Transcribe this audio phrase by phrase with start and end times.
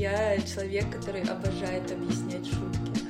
[0.00, 3.04] Я человек, который обожает объяснять шутки.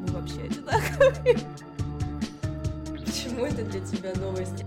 [0.00, 1.38] Мы вообще одинаковые.
[3.04, 4.64] Почему это для тебя новость?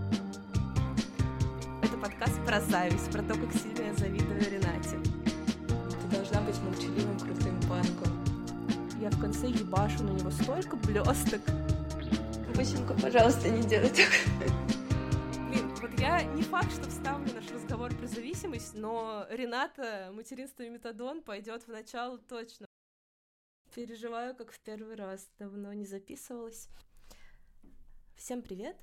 [1.82, 4.98] Это подкаст про зависть, про то, как сильно я завидую Ренате.
[5.68, 8.14] Ты должна быть молчаливым, крутым панком.
[9.02, 11.42] Я в конце ебашу на него столько блесток.
[12.56, 14.67] Бусинка, пожалуйста, не делай так.
[16.00, 21.64] Я не факт, что вставлю наш разговор про зависимость, но Рената, материнство и метадон пойдет
[21.64, 22.68] в начало точно.
[23.74, 25.28] Переживаю, как в первый раз.
[25.40, 26.70] Давно не записывалась.
[28.16, 28.78] Всем привет!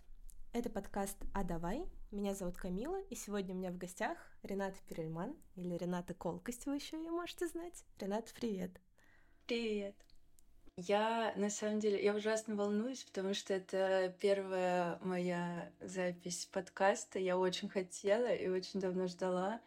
[0.53, 1.87] Это подкаст «А давай».
[2.11, 6.77] Меня зовут Камила, и сегодня у меня в гостях Рената Перельман, или Рената Колкость, вы
[6.77, 7.85] еще ее можете знать.
[7.99, 8.81] Рената, привет!
[9.47, 9.97] Привет.
[10.77, 17.21] Я, на самом деле, я ужасно волнуюсь, потому что это первая моя запись подкаста.
[17.21, 19.61] Я очень хотела и очень давно ждала.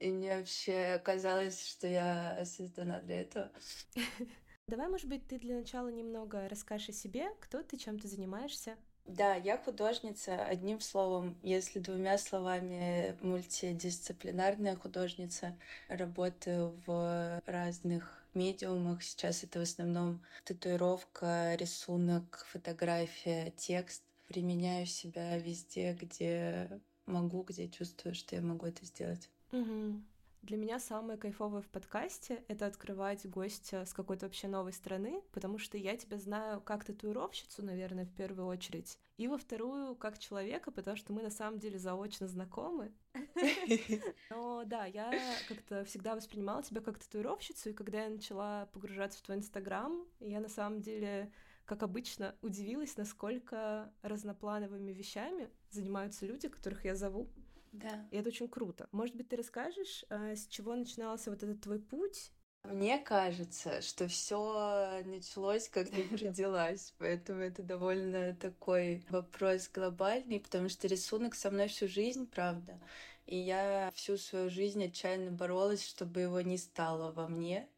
[0.00, 3.50] И мне вообще казалось, что я создана для этого.
[4.68, 8.76] Давай, может быть, ты для начала немного расскажешь о себе, кто ты, чем ты занимаешься.
[9.04, 15.58] Да, я художница, одним словом, если двумя словами, мультидисциплинарная художница.
[15.88, 19.02] Работаю в разных медиумах.
[19.02, 24.02] Сейчас это в основном татуировка, рисунок, фотография, текст.
[24.26, 29.30] Применяю себя везде, где могу, где чувствую, что я могу это сделать.
[29.52, 30.02] Угу.
[30.42, 35.58] Для меня самое кайфовое в подкасте— это открывать гостя с какой-то вообще новой страны, потому
[35.58, 40.70] что я тебя знаю как татуировщицу, наверное, в первую очередь, и во вторую— как человека,
[40.70, 42.92] потому что мы на самом деле заочно знакомы.
[44.30, 45.12] Но да, я
[45.48, 50.40] как-то всегда воспринимала тебя как татуировщицу, и когда я начала погружаться в твой Инстаграм, я
[50.40, 51.32] на самом деле
[51.68, 57.28] как обычно, удивилась, насколько разноплановыми вещами занимаются люди, которых я зову.
[57.72, 58.06] Да.
[58.10, 58.88] И это очень круто.
[58.92, 62.32] Может быть, ты расскажешь, а, с чего начинался вот этот твой путь?
[62.64, 70.68] Мне кажется, что все началось, когда я родилась, поэтому это довольно такой вопрос глобальный, потому
[70.68, 72.78] что рисунок со мной всю жизнь, правда,
[73.26, 77.68] и я всю свою жизнь отчаянно боролась, чтобы его не стало во мне,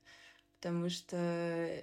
[0.58, 1.16] потому что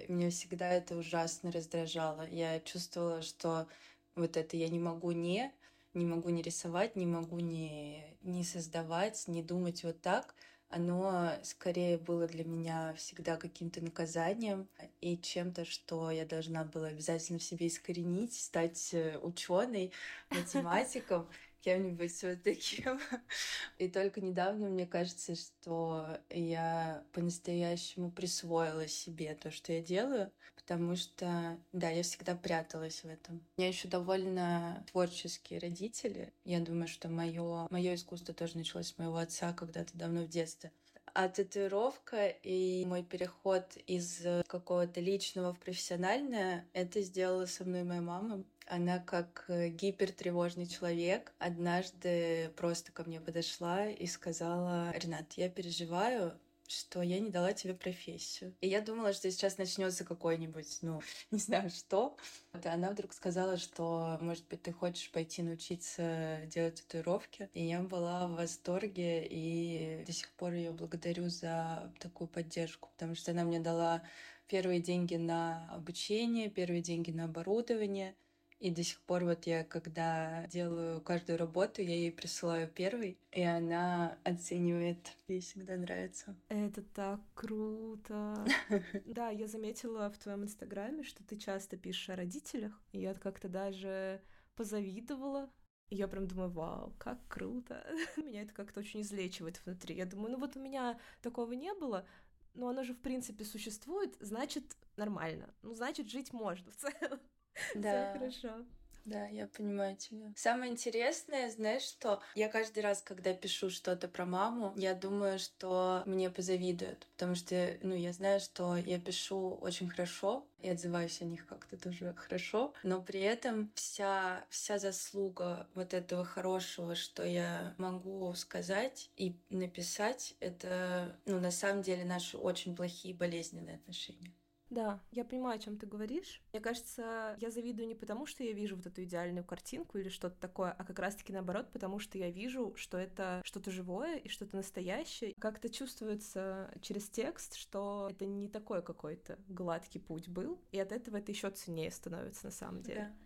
[0.08, 2.28] меня всегда это ужасно раздражало.
[2.28, 3.68] Я чувствовала, что
[4.16, 5.52] вот это я не могу не,
[5.94, 10.34] не могу не рисовать, не могу не, не создавать, не думать вот так,
[10.70, 14.68] оно скорее было для меня всегда каким-то наказанием
[15.00, 19.92] и чем-то, что я должна была обязательно в себе искоренить, стать э, ученой,
[20.30, 21.26] математиком
[21.68, 22.98] кем-нибудь вот таким.
[23.78, 30.96] И только недавно мне кажется, что я по-настоящему присвоила себе то, что я делаю, потому
[30.96, 33.42] что, да, я всегда пряталась в этом.
[33.56, 36.32] У меня еще довольно творческие родители.
[36.44, 40.72] Я думаю, что мое мое искусство тоже началось с моего отца когда-то давно в детстве.
[41.14, 48.00] А татуировка и мой переход из какого-то личного в профессиональное, это сделала со мной моя
[48.00, 48.44] мама.
[48.66, 56.38] Она как э, гипертревожный человек однажды просто ко мне подошла и сказала, Ренат, я переживаю,
[56.68, 58.54] что я не дала тебе профессию.
[58.60, 62.16] И я думала, что сейчас начнется какой-нибудь, ну, не знаю что.
[62.52, 67.48] Вот, она вдруг сказала, что, может быть, ты хочешь пойти научиться делать татуировки.
[67.54, 73.14] И я была в восторге, и до сих пор ее благодарю за такую поддержку, потому
[73.14, 74.02] что она мне дала
[74.46, 78.14] первые деньги на обучение, первые деньги на оборудование—
[78.60, 83.42] и до сих пор вот я, когда делаю каждую работу, я ей присылаю первый, и
[83.42, 85.16] она оценивает.
[85.28, 86.36] Ей всегда нравится.
[86.48, 88.44] Это так круто.
[89.04, 92.72] Да, я заметила в твоем инстаграме, что ты часто пишешь о родителях.
[92.92, 94.20] И я как-то даже
[94.56, 95.50] позавидовала.
[95.90, 97.86] И я прям думаю, вау, как круто.
[98.16, 99.94] Меня это как-то очень излечивает внутри.
[99.94, 102.06] Я думаю, ну вот у меня такого не было,
[102.54, 105.54] но оно же в принципе существует, значит нормально.
[105.62, 107.20] Ну, значит, жить можно в целом.
[107.74, 108.12] Да.
[108.12, 108.64] Все хорошо.
[109.08, 110.32] Да, я понимаю тебя.
[110.36, 116.02] Самое интересное, знаешь, что я каждый раз, когда пишу что-то про маму, я думаю, что
[116.04, 121.24] мне позавидуют, потому что, ну, я знаю, что я пишу очень хорошо и отзываюсь о
[121.24, 127.74] них как-то тоже хорошо, но при этом вся, вся заслуга вот этого хорошего, что я
[127.78, 134.34] могу сказать и написать, это, ну, на самом деле наши очень плохие болезненные отношения.
[134.70, 136.42] Да, я понимаю, о чем ты говоришь.
[136.52, 140.38] Мне кажется, я завидую не потому, что я вижу вот эту идеальную картинку или что-то
[140.38, 144.56] такое, а как раз-таки наоборот, потому что я вижу, что это что-то живое и что-то
[144.56, 145.32] настоящее.
[145.38, 151.16] Как-то чувствуется через текст, что это не такой какой-то гладкий путь был, и от этого
[151.16, 153.16] это еще ценнее становится на самом деле.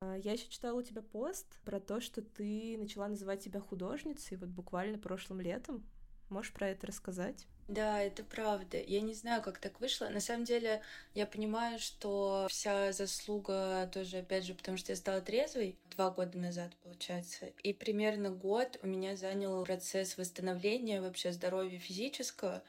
[0.00, 0.14] Да.
[0.14, 4.48] Я еще читала у тебя пост про то, что ты начала называть себя художницей вот
[4.48, 5.84] буквально прошлым летом.
[6.30, 7.48] Можешь про это рассказать?
[7.68, 8.78] Да, это правда.
[8.80, 10.08] Я не знаю, как так вышло.
[10.08, 10.80] На самом деле,
[11.14, 16.38] я понимаю, что вся заслуга тоже, опять же, потому что я стала трезвой два года
[16.38, 17.46] назад, получается.
[17.62, 22.62] И примерно год у меня занял процесс восстановления вообще здоровья физического.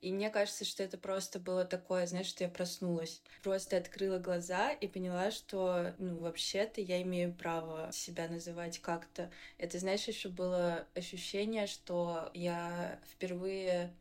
[0.00, 3.22] И мне кажется, что это просто было такое, знаешь, что я проснулась.
[3.42, 9.32] Просто открыла глаза и поняла, что, ну, вообще-то я имею право себя называть как-то.
[9.58, 13.94] Это, знаешь, еще было ощущение, что я впервые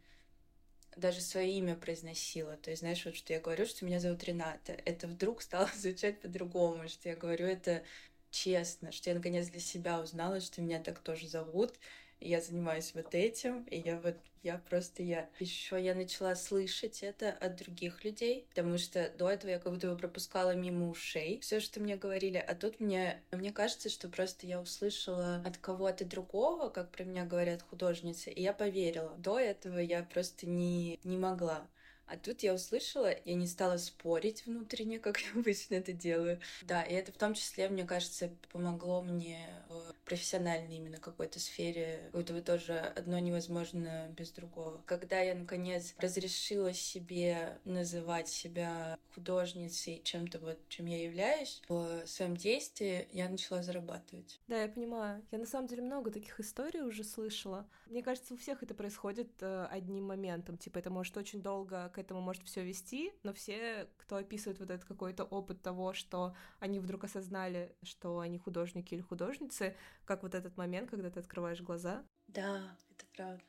[0.96, 2.58] даже свое имя произносила.
[2.58, 4.74] То есть, знаешь, вот что я говорю, что меня зовут Рената.
[4.86, 7.84] Это вдруг стало звучать по-другому, что я говорю это
[8.32, 11.74] честно, что я наконец для себя узнала, что меня так тоже зовут,
[12.20, 15.30] я занимаюсь вот этим, и я вот я просто я.
[15.40, 19.90] Еще я начала слышать это от других людей, потому что до этого я как будто
[19.90, 24.46] бы пропускала мимо ушей все, что мне говорили, а тут мне, мне кажется, что просто
[24.46, 29.16] я услышала от кого-то другого, как про меня говорят художницы, и я поверила.
[29.18, 31.66] До этого я просто не, не могла.
[32.06, 36.40] А тут я услышала, я не стала спорить внутренне, как я обычно это делаю.
[36.62, 42.10] Да, и это в том числе, мне кажется, помогло мне в профессиональной именно какой-то сфере.
[42.14, 44.82] Это тоже одно невозможно без другого.
[44.86, 52.36] Когда я, наконец, разрешила себе называть себя художницей, чем-то вот, чем я являюсь, в своем
[52.36, 54.40] действии я начала зарабатывать.
[54.48, 55.24] Да, я понимаю.
[55.32, 57.68] Я на самом деле много таких историй уже слышала.
[57.88, 60.58] Мне кажется, у всех это происходит э, одним моментом.
[60.58, 64.70] Типа, это может очень долго к этому может все вести, но все, кто описывает вот
[64.70, 69.63] этот какой-то опыт того, что они вдруг осознали, что они художники или художницы,
[70.06, 72.06] как вот этот момент, когда ты открываешь глаза.
[72.28, 73.44] Да, это правда.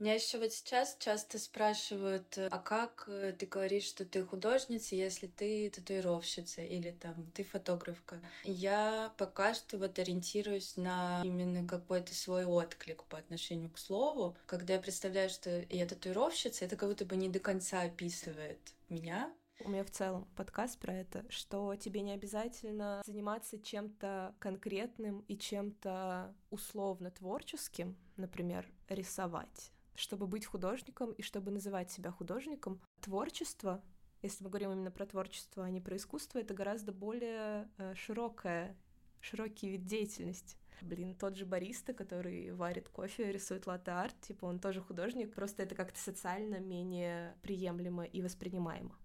[0.00, 5.26] Меня еще вот сейчас часто спрашивают, а как э, ты говоришь, что ты художница, если
[5.26, 8.18] ты татуировщица или там ты фотографка?
[8.44, 14.38] Я пока что вот ориентируюсь на именно какой-то свой отклик по отношению к слову.
[14.46, 18.58] Когда я представляю, что я татуировщица, это как будто бы не до конца описывает
[18.88, 19.30] меня,
[19.64, 25.36] у меня в целом подкаст про это, что тебе не обязательно заниматься чем-то конкретным и
[25.36, 32.80] чем-то условно творческим, например, рисовать чтобы быть художником и чтобы называть себя художником.
[33.02, 33.82] Творчество,
[34.22, 38.76] если мы говорим именно про творчество, а не про искусство, это гораздо более э, широкая,
[39.20, 40.56] широкий вид деятельности.
[40.80, 45.74] Блин, тот же бариста, который варит кофе, рисует латте-арт, типа он тоже художник, просто это
[45.74, 48.96] как-то социально менее приемлемо и воспринимаемо.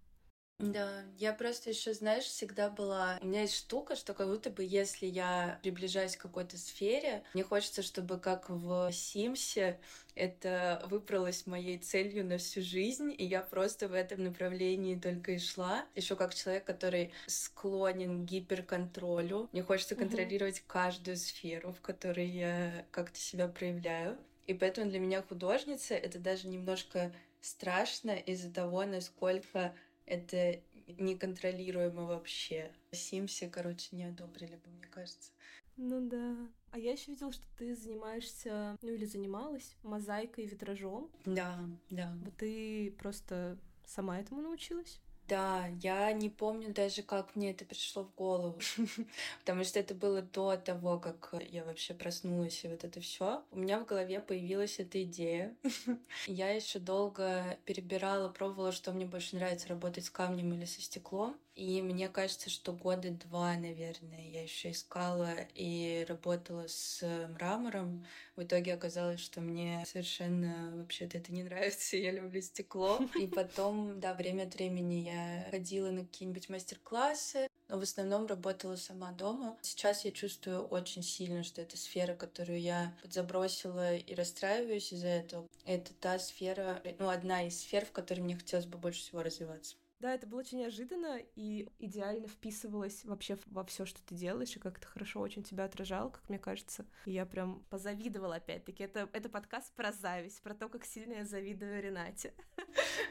[0.58, 3.20] Да, я просто еще, знаешь, всегда была...
[3.22, 7.44] У меня есть штука, что как будто бы если я приближаюсь к какой-то сфере, мне
[7.44, 9.80] хочется, чтобы как в Симсе
[10.16, 15.40] это выбралось моей целью на всю жизнь, и я просто в этом направлении только и
[15.40, 15.86] шла.
[15.94, 19.50] Еще как человек, который склонен к гиперконтролю.
[19.52, 20.68] Мне хочется контролировать mm-hmm.
[20.68, 24.18] каждую сферу, в которой я как-то себя проявляю.
[24.48, 27.12] И поэтому для меня художница— это даже немножко
[27.42, 29.74] страшно из-за того, насколько
[30.06, 32.72] это неконтролируемо вообще.
[32.92, 35.32] Симси, короче, не одобрили бы, мне кажется.
[35.78, 36.36] Ну да.
[36.72, 41.10] А я еще видела, что ты занимаешься, ну или занималась мозаикой и витражом.
[41.26, 41.60] Да,
[41.90, 42.18] да.
[42.24, 45.00] Вот ты просто сама этому научилась?
[45.28, 48.60] Да, я не помню даже, как мне это пришло в голову,
[49.40, 53.44] потому что это было до того, как я вообще проснулась и вот это все.
[53.50, 55.56] У меня в голове появилась эта идея.
[56.28, 61.36] я еще долго перебирала, пробовала, что мне больше нравится работать с камнем или со стеклом.
[61.56, 68.06] И мне кажется, что года два, наверное, я еще искала и работала с мрамором.
[68.36, 73.00] В итоге оказалось, что мне совершенно вообще-то это не нравится, я люблю стекло.
[73.20, 78.76] И потом, да, время от времени я ходила на какие-нибудь мастер-классы, но в основном работала
[78.76, 79.58] сама дома.
[79.62, 85.48] Сейчас я чувствую очень сильно, что это сфера, которую я подзабросила и расстраиваюсь из-за этого.
[85.66, 89.78] Это та сфера, ну, одна из сфер, в которой мне хотелось бы больше всего развиваться.
[90.00, 94.60] Да, это было очень неожиданно и идеально вписывалось вообще во все, что ты делаешь, и
[94.60, 96.86] как это хорошо очень тебя отражал, как мне кажется.
[97.06, 98.84] И я прям позавидовала опять-таки.
[98.84, 102.34] Это, это подкаст про зависть, про то, как сильно я завидую Ренате.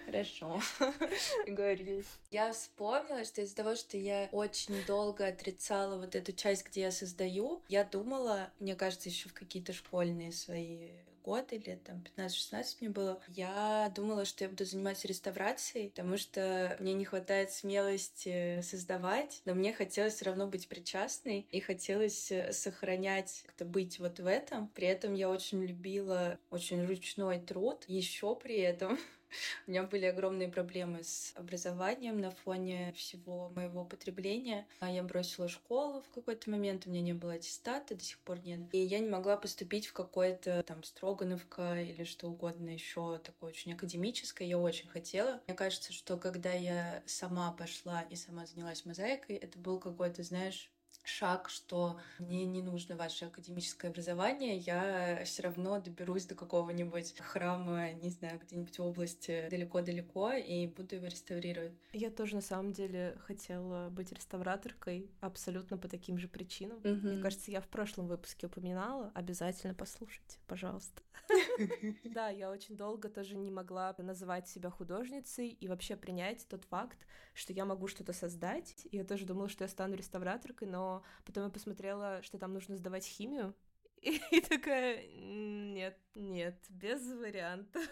[0.05, 0.61] Хорошо.
[1.47, 2.05] Говорили.
[2.31, 6.91] Я вспомнила, что из-за того, что я очень долго отрицала вот эту часть, где я
[6.91, 10.91] создаю, я думала, мне кажется, еще в какие-то школьные свои
[11.25, 16.77] год или там 15-16 мне было, я думала, что я буду заниматься реставрацией, потому что
[16.81, 22.53] мне не хватает смелости создавать, но мне хотелось все равно быть причастной и хотелось э,
[22.53, 24.69] сохранять, как-то быть вот в этом.
[24.69, 27.85] При этом я очень любила очень ручной труд.
[27.89, 28.99] Еще при этом
[29.67, 34.67] У меня были огромные проблемы с образованием на фоне всего моего потребления.
[34.81, 38.41] А я бросила школу в какой-то момент, у меня не было аттестата, до сих пор
[38.41, 38.61] нет.
[38.73, 43.73] И я не могла поступить в какое-то там Строгановка или что угодно еще такое очень
[43.75, 44.49] академическое.
[44.49, 45.41] Я очень хотела.
[45.47, 50.71] Мне кажется, что когда я сама пошла и сама занялась мозаикой, это был какой-то, знаешь,
[51.05, 57.93] шаг, что мне не нужно ваше академическое образование, я все равно доберусь до какого-нибудь храма,
[57.93, 61.73] не знаю, где-нибудь в области далеко-далеко и буду его реставрировать.
[61.93, 66.79] Я тоже на самом деле хотела быть реставраторкой абсолютно по таким же причинам.
[66.79, 67.07] Mm-hmm.
[67.07, 69.11] Мне кажется, я в прошлом выпуске упоминала.
[69.15, 71.03] Обязательно послушайте, пожалуйста.
[72.05, 76.99] Да, я очень долго тоже не могла называть себя художницей и вообще принять тот факт,
[77.33, 78.75] что я могу что-то создать.
[78.93, 80.94] Я тоже думала, что я стану реставраторкой, но
[81.25, 83.55] потом я посмотрела, что там нужно сдавать химию,
[84.03, 87.89] и такая, нет, нет, без вариантов.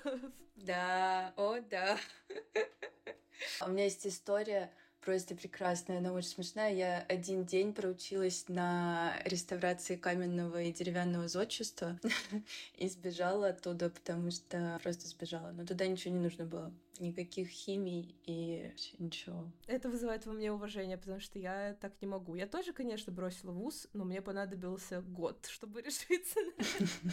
[0.56, 1.98] Да, о, да.
[3.66, 4.70] У меня есть история
[5.04, 6.72] просто прекрасная, она очень смешная.
[6.72, 11.98] Я один день проучилась на реставрации каменного и деревянного зодчества
[12.76, 15.50] и сбежала оттуда, потому что просто сбежала.
[15.52, 16.72] Но туда ничего не нужно было.
[16.98, 19.50] Никаких химий и ничего.
[19.66, 22.34] Это вызывает во мне уважение, потому что я так не могу.
[22.34, 26.86] Я тоже, конечно, бросила вуз, но мне понадобился год, чтобы решиться на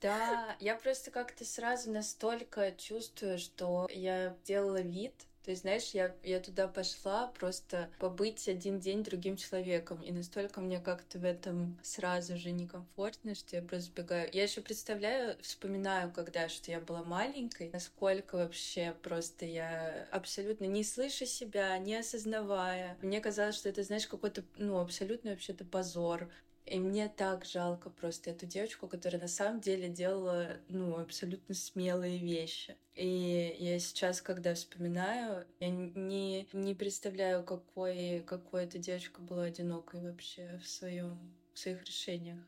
[0.00, 5.14] Да, я просто как-то сразу настолько чувствую, что я делала вид,
[5.46, 10.02] то есть, знаешь, я, я туда пошла просто побыть один день другим человеком.
[10.02, 14.28] И настолько мне как-то в этом сразу же некомфортно, что я просто сбегаю.
[14.32, 20.82] Я еще представляю, вспоминаю, когда что я была маленькой, насколько вообще просто я абсолютно не
[20.82, 22.98] слыша себя, не осознавая.
[23.00, 26.28] Мне казалось, что это, знаешь, какой-то, ну, абсолютно вообще-то позор.
[26.66, 32.18] И мне так жалко просто эту девочку, которая на самом деле делала, ну, абсолютно смелые
[32.18, 32.76] вещи.
[32.94, 40.00] И я сейчас, когда вспоминаю, я не, не представляю, какой, какой эта девочка была одинокой
[40.00, 41.16] вообще в, своем,
[41.54, 42.40] в своих решениях.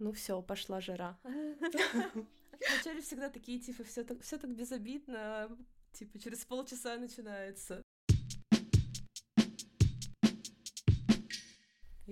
[0.00, 1.16] Ну все, пошла жара.
[1.22, 5.56] Вначале всегда такие, типа, все так, все так безобидно,
[5.92, 7.80] типа, через полчаса начинается.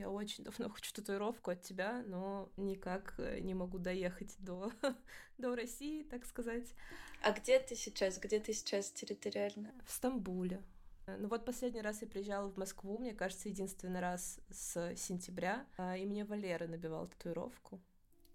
[0.01, 4.73] Я очень давно хочу татуировку от тебя, но никак э, не могу доехать до,
[5.39, 6.75] до России, так сказать.
[7.23, 8.19] А где ты сейчас?
[8.19, 9.75] Где ты сейчас территориально?
[9.85, 10.63] В Стамбуле.
[11.07, 15.97] Ну вот последний раз я приезжала в Москву, мне кажется, единственный раз с сентября, а,
[15.97, 17.79] и мне Валера набивал татуировку.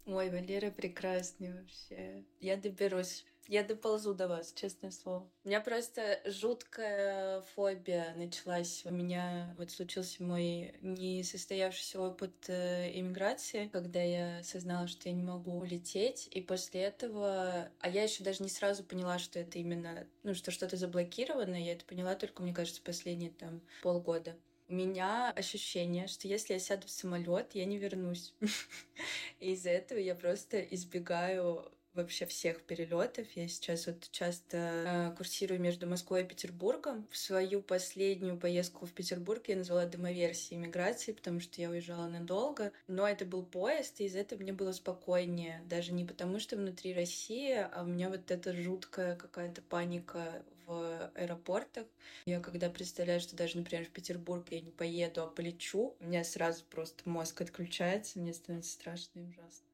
[0.05, 2.25] Ой, Валера прекрасный вообще.
[2.41, 3.25] Я доберусь.
[3.48, 5.30] Я доползу до вас, честное слово.
[5.44, 8.84] У меня просто жуткая фобия началась.
[8.86, 15.22] У меня вот случился мой несостоявшийся опыт э, иммиграции, когда я осознала, что я не
[15.22, 16.28] могу улететь.
[16.32, 17.70] И после этого...
[17.80, 20.08] А я еще даже не сразу поняла, что это именно...
[20.24, 21.56] Ну, что что-то заблокировано.
[21.56, 24.36] Я это поняла только, мне кажется, последние там полгода.
[24.68, 28.34] У меня ощущение, что если я сяду в самолет, я не вернусь.
[29.40, 33.28] И из-за этого я просто избегаю вообще всех перелетов.
[33.36, 37.08] Я сейчас вот часто э, курсирую между Москвой и Петербургом.
[37.10, 42.72] В свою последнюю поездку в Петербург я назвала домоверсией миграции, потому что я уезжала надолго.
[42.88, 45.62] Но это был поезд, и из-за этого мне было спокойнее.
[45.70, 51.12] Даже не потому, что внутри России, а у меня вот эта жуткая какая-то паника в
[51.16, 51.86] аэропортах.
[52.25, 56.24] Я когда представляю, что даже, например, в Петербург я не поеду, а полечу, у меня
[56.24, 59.64] сразу просто мозг отключается, мне становится страшно и ужасно.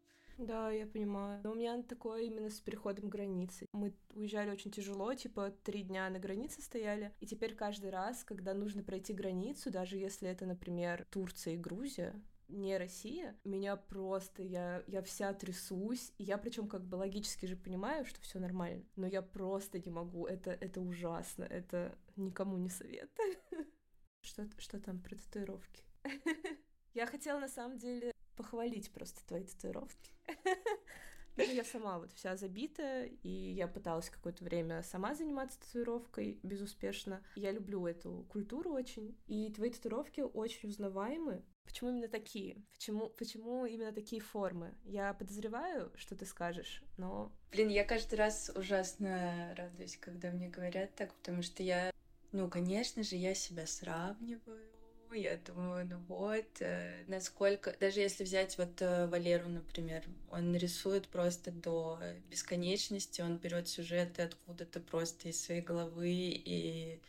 [0.42, 1.40] Да, я понимаю.
[1.44, 3.68] Но у меня такое именно с переходом границы.
[3.74, 8.56] Мы уезжали очень тяжело, типа три дня на границе стояли, и теперь каждый раз, когда
[8.56, 14.84] нужно пройти границу, даже если это, например, Турция и Грузия, не Россия, меня просто, я,
[14.88, 19.06] я вся трясусь, и я причем как бы логически же понимаю, что все нормально, но
[19.06, 23.36] я просто не могу, это, это ужасно, это никому не советую.
[24.24, 25.84] Что, что там про татуировки?
[26.94, 30.12] Я хотела на самом деле похвалить просто твои татуировки.
[31.38, 37.24] Ну, я сама вот вся забитая, и я пыталась какое-то время сама заниматься татуировкой безуспешно.
[37.38, 41.42] Я люблю эту культуру очень, и твои татуировки очень узнаваемы.
[41.64, 42.62] Почему именно такие?
[42.74, 44.76] Почему, почему именно такие формы?
[44.84, 47.32] Я подозреваю, что ты скажешь, но...
[47.50, 51.92] Блин, я каждый раз ужасно радуюсь, когда мне говорят так, потому что я,
[52.34, 54.71] ну, конечно же, я себя сравниваю
[55.14, 61.08] я думаю, ну вот, э, насколько, даже если взять вот э, Валеру, например, он рисует
[61.08, 62.00] просто до
[62.30, 67.02] бесконечности, он берет сюжеты откуда-то просто из своей головы и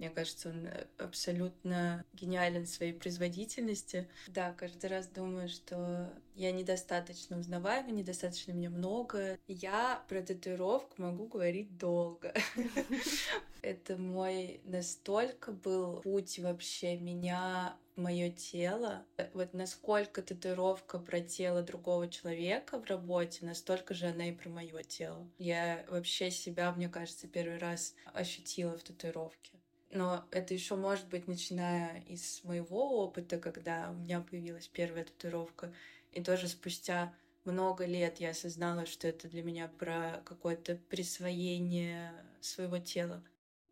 [0.00, 4.08] Мне кажется, он э, абсолютно гениален в своей производительности.
[4.28, 9.38] Да, каждый раз думаю, что я недостаточно узнаваема, недостаточно меня много.
[9.46, 12.32] Я про татуировку могу говорить долго.
[13.62, 19.04] Это мой настолько был путь вообще меня мое тело.
[19.34, 24.82] Вот насколько татуировка про тело другого человека в работе, настолько же она и про мое
[24.82, 25.28] тело.
[25.36, 29.59] Я вообще себя, мне кажется, первый раз ощутила в татуировке.
[29.90, 35.72] Но это еще может быть, начиная из моего опыта, когда у меня появилась первая татуировка,
[36.12, 37.12] и тоже спустя
[37.44, 43.22] много лет я осознала, что это для меня про какое-то присвоение своего тела.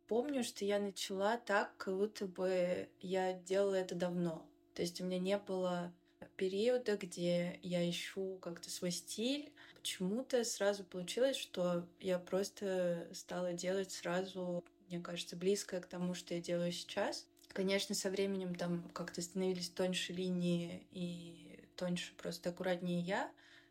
[0.08, 4.44] Помню, что я начала так, как будто бы я делала это давно.
[4.74, 5.92] То есть у меня не было
[6.36, 9.52] периода, где я ищу как-то свой стиль.
[9.74, 16.34] Почему-то сразу получилось, что я просто стала делать сразу мне кажется, близкое к тому, что
[16.34, 17.26] я делаю сейчас.
[17.52, 23.30] Конечно, со временем там как-то становились тоньше линии и тоньше просто аккуратнее я,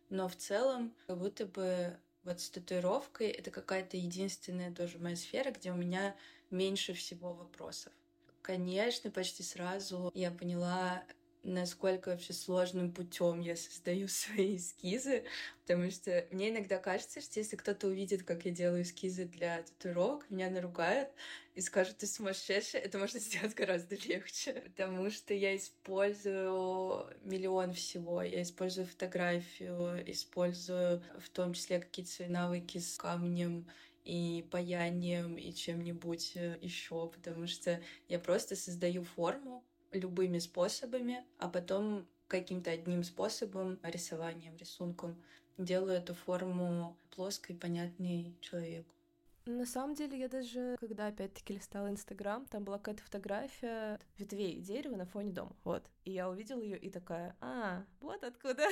[0.09, 5.51] но в целом как будто бы вот с татуировкой это какая-то единственная тоже моя сфера,
[5.51, 6.15] где у меня
[6.49, 7.93] меньше всего вопросов.
[8.41, 11.03] Конечно, почти сразу я поняла,
[11.43, 15.23] насколько вообще сложным путем я создаю свои эскизы,
[15.61, 20.29] потому что мне иногда кажется, что если кто-то увидит, как я делаю эскизы для татуировок,
[20.29, 21.09] меня наругают
[21.55, 28.21] и скажут, ты сумасшедшая, это можно сделать гораздо легче, потому что я использую миллион всего,
[28.21, 33.67] я использую фотографию, использую в том числе какие-то свои навыки с камнем,
[34.07, 39.65] и паянием, и чем-нибудь э, еще, потому что я просто создаю форму,
[39.97, 45.15] любыми способами, а потом каким-то одним способом, рисованием, рисунком,
[45.57, 48.93] делаю эту форму плоской, понятной человеку.
[49.47, 54.97] На самом деле, я даже, когда опять-таки листала Инстаграм, там была какая-то фотография ветвей дерева
[54.97, 55.55] на фоне дома.
[55.63, 55.89] Вот.
[56.03, 58.67] И я увидела ее и такая, а, вот откуда.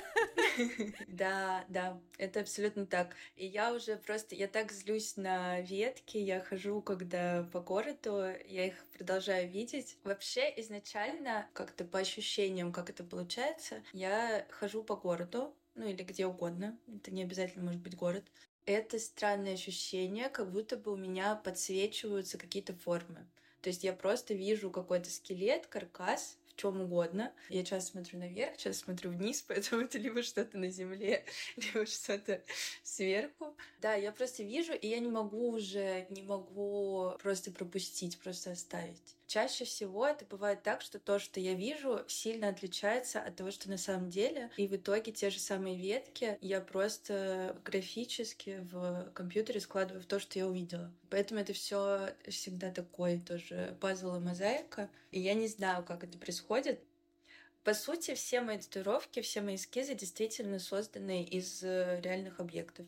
[1.07, 3.15] Да, да, это абсолютно так.
[3.37, 8.67] И я уже просто, я так злюсь на ветки, я хожу, когда по городу, я
[8.67, 9.97] их продолжаю видеть.
[10.03, 16.25] Вообще, изначально, как-то по ощущениям, как это получается, я хожу по городу, ну или где
[16.25, 18.25] угодно, это не обязательно может быть город,
[18.65, 23.27] это странное ощущение, как будто бы у меня подсвечиваются какие-то формы.
[23.61, 27.33] То есть я просто вижу какой-то скелет, каркас, в чем угодно.
[27.49, 31.25] Я часто смотрю наверх, часто смотрю вниз, поэтому это либо что-то на земле,
[31.57, 32.41] либо что-то
[32.83, 33.55] сверху.
[33.81, 39.15] Да, я просто вижу, и я не могу уже, не могу просто пропустить, просто оставить.
[39.35, 43.69] Чаще всего это бывает так, что то, что я вижу, сильно отличается от того, что
[43.69, 44.49] на самом деле.
[44.55, 50.19] И в итоге те же самые ветки я просто графически в компьютере складываю в то,
[50.19, 50.89] что я увидела.
[51.09, 54.89] Поэтому это все всегда такой тоже пазл и мозаика.
[55.11, 56.79] И я не знаю, как это происходит.
[57.65, 62.85] По сути, все мои татуировки, все мои эскизы действительно созданы из э, реальных объектов.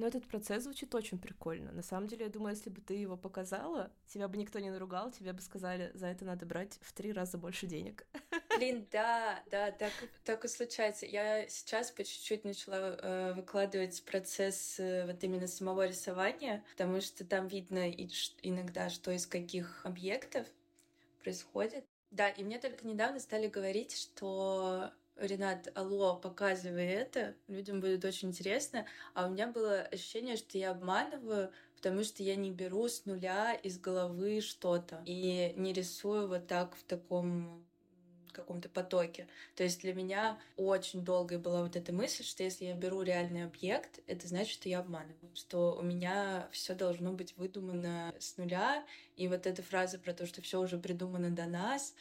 [0.00, 1.72] Но этот процесс звучит очень прикольно.
[1.72, 5.10] На самом деле, я думаю, если бы ты его показала, тебя бы никто не наругал,
[5.10, 8.06] тебе бы сказали, за это надо брать в три раза больше денег.
[8.56, 9.92] Блин, да, да, так,
[10.24, 11.04] так и случается.
[11.04, 17.26] Я сейчас по чуть-чуть начала э, выкладывать процесс э, вот именно самого рисования, потому что
[17.26, 18.08] там видно и,
[18.40, 20.46] иногда, что из каких объектов
[21.22, 21.84] происходит.
[22.10, 28.28] Да, и мне только недавно стали говорить, что Ренат, алло, показывай это, людям будет очень
[28.28, 28.86] интересно.
[29.14, 33.52] А у меня было ощущение, что я обманываю, потому что я не беру с нуля
[33.52, 37.66] из головы что-то и не рисую вот так в таком
[38.32, 39.26] каком-то потоке.
[39.56, 43.44] То есть для меня очень долгой была вот эта мысль, что если я беру реальный
[43.44, 48.84] объект, это значит, что я обманываю, что у меня все должно быть выдумано с нуля.
[49.16, 51.94] И вот эта фраза про то, что все уже придумано до нас,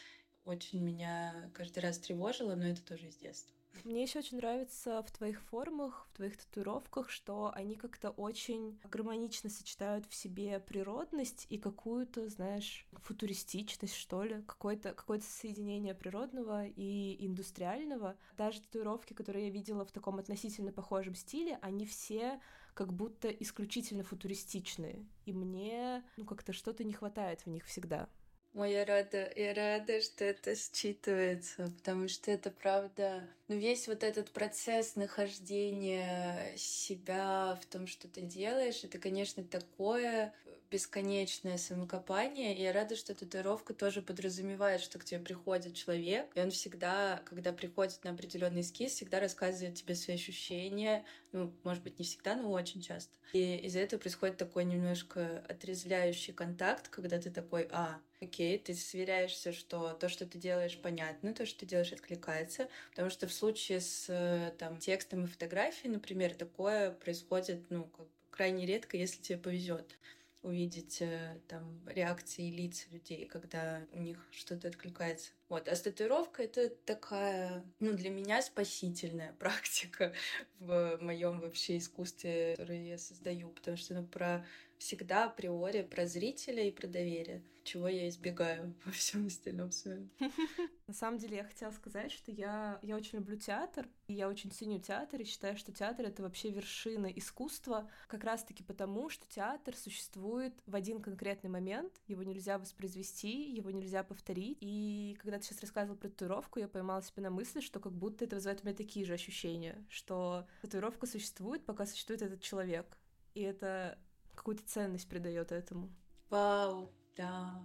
[0.46, 3.54] очень меня каждый раз тревожило, но это тоже из детства.
[3.84, 9.50] Мне еще очень нравится в твоих формах, в твоих татуировках, что они как-то очень гармонично
[9.50, 17.26] сочетают в себе природность и какую-то, знаешь, футуристичность, что ли, какое-то какое соединение природного и
[17.26, 18.18] индустриального.
[18.38, 22.42] Даже татуировки, которые я видела в таком относительно похожем стиле, они все
[22.74, 25.06] как будто исключительно футуристичные.
[25.26, 28.10] И мне, ну, как-то что-то не хватает в них всегда.
[28.56, 33.24] Ой, я рада, я рада, что это считывается, потому что это правда.
[33.48, 40.34] Но весь вот этот процесс нахождения себя в том, что ты делаешь, это, конечно, такое
[40.72, 42.56] бесконечное самокопание.
[42.56, 47.22] И я рада, что татуировка тоже подразумевает, что к тебе приходит человек, и он всегда,
[47.26, 51.06] когда приходит на определенный эскиз, всегда рассказывает тебе свои ощущения.
[51.32, 53.12] Ну, может быть, не всегда, но очень часто.
[53.34, 59.54] И из-за этого происходит такой немножко отрезвляющий контакт, когда ты такой, а, окей, ты сверяешься,
[59.54, 63.82] что то, что ты делаешь, понятно, то, что ты делаешь, откликается, потому что в случае
[63.82, 69.38] с э, там, текстом и фотографией, например, такое происходит, ну, как крайне редко, если тебе
[69.38, 69.98] повезет
[70.42, 75.32] увидеть э, там реакции лиц людей, когда у них что-то откликается.
[75.50, 75.68] Вот.
[75.68, 80.14] А с татуировкой это такая, ну, для меня спасительная практика
[80.60, 84.46] в моем вообще искусстве, которое я создаю, потому что ну, про
[84.80, 90.10] всегда априори про зрителя и про доверие, чего я избегаю во всем остальном своем.
[90.88, 94.52] На самом деле я хотела сказать, что я, я очень люблю театр, и я очень
[94.52, 99.76] ценю театр, и считаю, что театр— это вообще вершина искусства, как раз-таки потому, что театр
[99.76, 105.62] существует в один конкретный момент, его нельзя воспроизвести, его нельзя повторить, и когда ты сейчас
[105.62, 108.76] рассказывал про татуировку, я поймала себя на мысли, что как будто это вызывает у меня
[108.76, 112.98] такие же ощущения, что татуировка существует, пока существует этот человек,
[113.36, 114.00] и это
[114.40, 115.94] какую-то ценность придает этому.
[116.30, 117.62] Вау, да,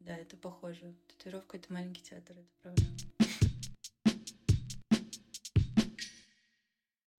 [0.00, 0.96] да, это похоже.
[1.06, 2.82] Татуировка— это маленький театр, это правда.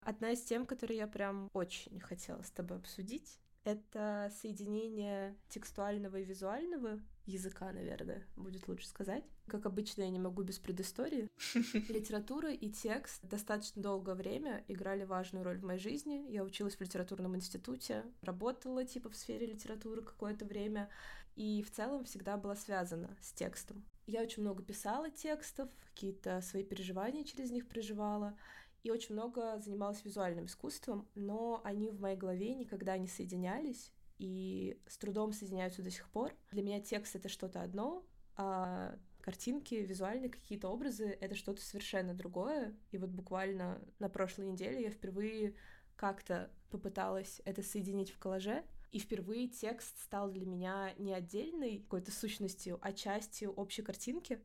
[0.02, 6.24] Одна из тем, которые я прям очень хотела с тобой обсудить, это соединение текстуального и
[6.24, 9.26] визуального языка, наверное, будет лучше сказать.
[9.48, 11.28] Как обычно, я не могу без предыстории.
[11.90, 16.26] Литература и текст достаточно долгое время играли важную роль в моей жизни.
[16.30, 20.90] Я училась в литературном институте, работала типа в сфере литературы какое-то время,
[21.36, 23.84] и в целом всегда была связана с текстом.
[24.06, 28.38] Я очень много писала текстов, какие-то свои переживания через них проживала,
[28.84, 34.80] и очень много занималась визуальным искусством, но они в моей голове никогда не соединялись, и
[34.88, 36.34] с трудом соединяются до сих пор.
[36.52, 42.76] Для меня текст— это что-то одно, а картинки, визуальные какие-то образы— это что-то совершенно другое.
[42.92, 45.56] И вот буквально на прошлой неделе я впервые
[45.96, 52.12] как-то попыталась это соединить в коллаже, и впервые текст стал для меня не отдельной какой-то
[52.12, 54.42] сущностью, а частью общей картинки.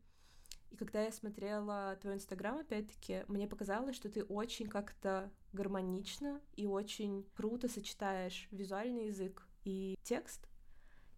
[0.73, 6.67] И когда я смотрела твой инстаграм, опять-таки, мне показалось, что ты очень как-то гармонично и
[6.67, 10.49] очень круто сочетаешь визуальный язык и текст.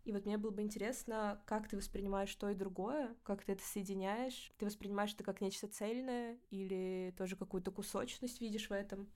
[0.02, 3.62] И вот мне было бы интересно, как ты воспринимаешь то и другое, как ты это
[3.62, 4.52] соединяешь.
[4.58, 9.08] Ты воспринимаешь это как нечто цельное или тоже какую-то кусочность видишь в этом?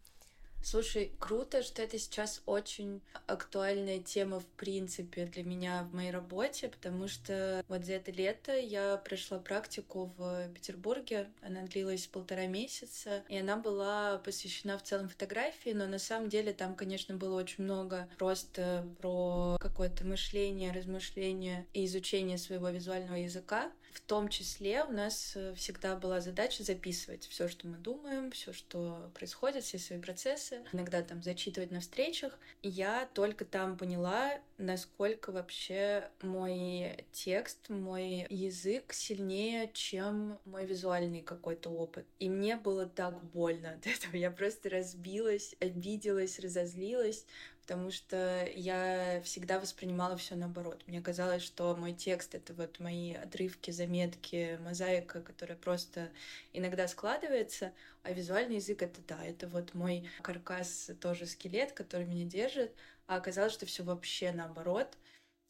[0.60, 6.68] Слушай, круто, что это сейчас очень актуальная тема в принципе для меня в моей работе,
[6.68, 11.30] потому что вот за это лето я прошла практику в Петербурге.
[11.40, 16.52] Она длилась полтора месяца, и она была посвящена в целом фотографии, но на самом деле
[16.52, 23.72] там, конечно, было очень много просто про какое-то мышление, размышление и изучение своего визуального языка.
[23.98, 29.10] В том числе у нас всегда была задача записывать все, что мы думаем, все, что
[29.12, 32.38] происходит, все свои процессы иногда там зачитывать на встречах.
[32.62, 41.68] Я только там поняла, насколько вообще мой текст, мой язык сильнее, чем мой визуальный какой-то
[41.68, 42.06] опыт.
[42.18, 44.16] И мне было так больно от этого.
[44.16, 47.26] Я просто разбилась, обиделась, разозлилась,
[47.68, 50.82] потому что я всегда воспринимала все наоборот.
[50.86, 56.08] Мне казалось, что мой текст— это вот мои отрывки, заметки, мозаика, которая просто
[56.54, 62.24] иногда складывается, а визуальный язык— это да, это вот мой каркас, тоже скелет, который меня
[62.24, 62.74] держит,
[63.06, 64.96] а оказалось, что все вообще наоборот.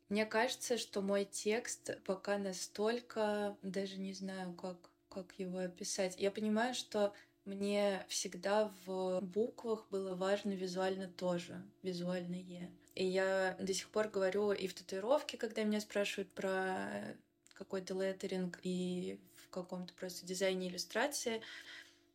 [0.08, 6.16] Мне кажется, что мой текст пока настолько, даже не знаю, как, как его описать.
[6.18, 7.14] Я понимаю, что
[7.48, 12.70] мне всегда в буквах было важно визуально тоже, визуальное.
[12.94, 17.16] И я до сих пор говорю и в татуировке, когда меня спрашивают про
[17.54, 21.40] какой-то леттеринг, и в каком-то просто дизайне иллюстрации,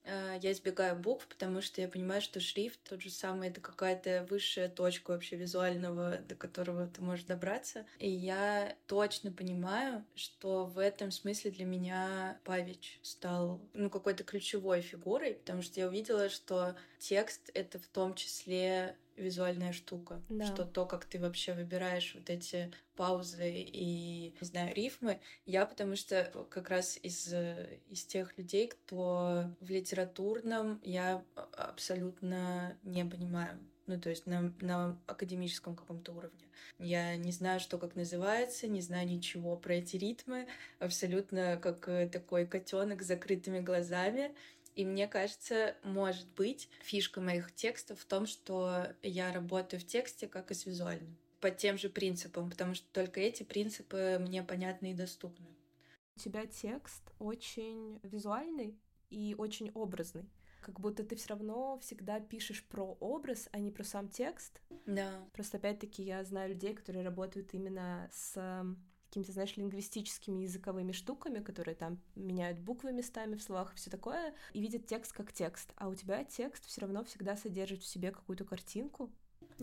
[0.05, 4.69] я избегаю букв, потому что я понимаю, что шрифт тот же самый, это какая-то высшая
[4.69, 7.85] точка вообще визуального, до которого ты можешь добраться.
[7.99, 14.81] И я точно понимаю, что в этом смысле для меня Павич стал ну, какой-то ключевой
[14.81, 20.45] фигурой, потому что я увидела, что текст— это в том числе визуальная штука, да.
[20.45, 25.95] что то, как ты вообще выбираешь вот эти паузы и, не знаю, рифмы, я потому
[25.95, 27.33] что как раз из,
[27.89, 31.23] из тех людей, кто в литературном, я
[31.55, 33.59] абсолютно не понимаю.
[33.85, 36.45] Ну, то есть на, на академическом каком-то уровне.
[36.79, 40.47] Я не знаю, что как называется, не знаю ничего про эти ритмы,
[40.79, 44.33] абсолютно как такой котенок с закрытыми глазами.
[44.75, 50.27] И мне кажется, может быть, фишка моих текстов в том, что я работаю в тексте
[50.27, 51.15] как и с визуальным.
[51.39, 55.45] По тем же принципам, потому что только эти принципы мне понятны и доступны.
[56.15, 60.29] У тебя текст очень визуальный и очень образный.
[60.61, 64.61] Как будто ты все равно всегда пишешь про образ, а не про сам текст.
[64.85, 65.27] Да.
[65.33, 68.65] Просто опять-таки я знаю людей, которые работают именно с
[69.13, 74.33] какими-то, знаешь, лингвистическими языковыми штуками, которые там меняют буквы местами в словах и все такое,
[74.53, 75.71] и видят текст как текст.
[75.75, 79.11] А у тебя текст все равно всегда содержит в себе какую-то картинку,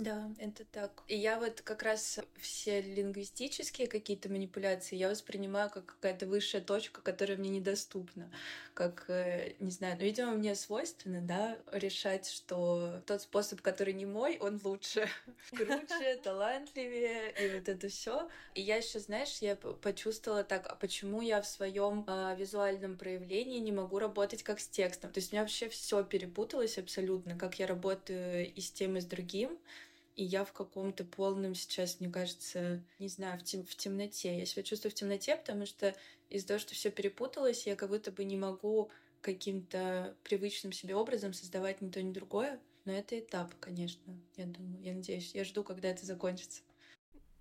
[0.00, 1.02] да, это так.
[1.08, 7.02] И я вот как раз все лингвистические какие-то манипуляции я воспринимаю как какая-то высшая точка,
[7.02, 8.30] которая мне недоступна.
[8.72, 14.06] Как, э, не знаю, ну, видимо, мне свойственно, да, решать, что тот способ, который не
[14.06, 15.06] мой, он лучше,
[15.50, 18.30] круче, талантливее, и вот это все.
[18.54, 23.58] И я еще, знаешь, я почувствовала так, а почему я в своем э, визуальном проявлении
[23.58, 25.12] не могу работать как с текстом?
[25.12, 29.00] То есть у меня вообще все перепуталось абсолютно, как я работаю и с тем, и
[29.00, 29.58] с другим
[30.20, 34.38] и я в каком-то полном сейчас, мне кажется, не знаю, в, тем, в темноте.
[34.38, 35.96] Я себя чувствую в темноте, потому что
[36.28, 38.90] из-за того, что все перепуталось, я как будто бы не могу
[39.22, 42.60] каким-то привычным себе образом создавать ни то, ни другое.
[42.84, 45.34] Но это этап, конечно, я думаю, я надеюсь.
[45.34, 46.60] Я жду, когда это закончится.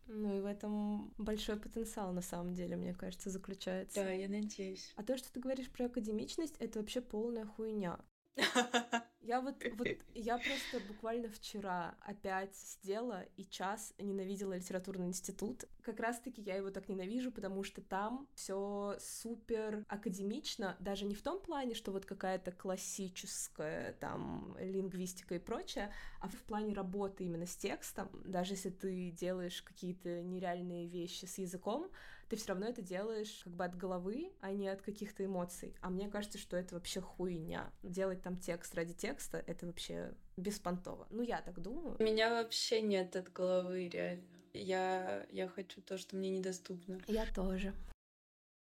[0.07, 4.05] Ну и в этом большой потенциал, на самом деле, мне кажется, заключается.
[4.05, 4.93] Да, я надеюсь.
[4.95, 7.99] А то, что ты говоришь про академичность, это вообще полная хуйня.
[9.21, 15.65] Я вот, вот, я просто буквально вчера опять сидела и час ненавидела литературный институт.
[15.83, 21.21] Как раз-таки я его так ненавижу, потому что там все супер академично, даже не в
[21.21, 27.45] том плане, что вот какая-то классическая там лингвистика и прочее, а в плане работы именно
[27.45, 28.09] с текстом.
[28.25, 31.91] Даже если ты делаешь какие-то нереальные вещи с языком,
[32.29, 35.75] ты все равно это делаешь как бы от головы, а не от каких-то эмоций.
[35.81, 37.71] А мне кажется, что это вообще хуйня.
[37.81, 41.07] Делать там текст ради текста— это вообще беспонтово.
[41.09, 41.97] Ну, я так думаю.
[41.99, 44.23] У меня вообще нет от головы, реально.
[44.53, 46.99] Я, я хочу то, что мне недоступно.
[47.07, 47.73] Я тоже.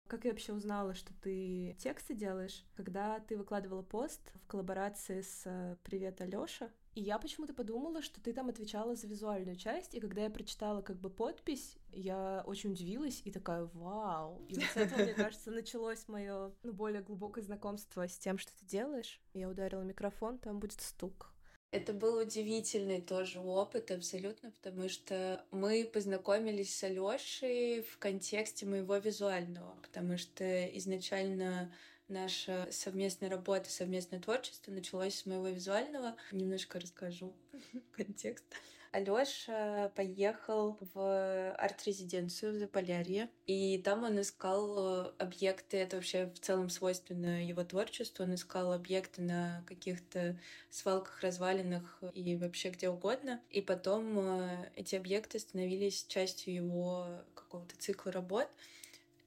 [0.08, 2.64] Как я вообще узнала, что ты тексты делаешь?
[2.76, 8.20] Когда ты выкладывала пост в коллаборации с э, «Привет, Алёша», и я почему-то подумала, что
[8.20, 12.72] ты там отвечала за визуальную часть, и когда я прочитала как бы подпись, я очень
[12.72, 14.44] удивилась и такая, вау.
[14.48, 18.52] И вот с этого, мне кажется, началось мое ну, более глубокое знакомство с тем, что
[18.58, 19.20] ты делаешь.
[19.32, 21.34] Я ударила микрофон, там будет стук.
[21.74, 28.96] Это был удивительный тоже опыт абсолютно, потому что мы познакомились с Алёшей в контексте моего
[28.98, 31.74] визуального, потому что изначально
[32.08, 36.16] наша совместная работа, совместное творчество началось с моего визуального.
[36.32, 37.34] Немножко расскажу
[37.92, 38.44] контекст.
[38.94, 46.70] Алёша поехал в арт-резиденцию в Заполярье, и там он искал объекты, это вообще в целом
[46.70, 50.38] свойственно его творчеству, он искал объекты на каких-то
[50.70, 57.76] свалках, развалинах и вообще где угодно, и потом э, эти объекты становились частью его какого-то
[57.76, 58.48] цикла работ,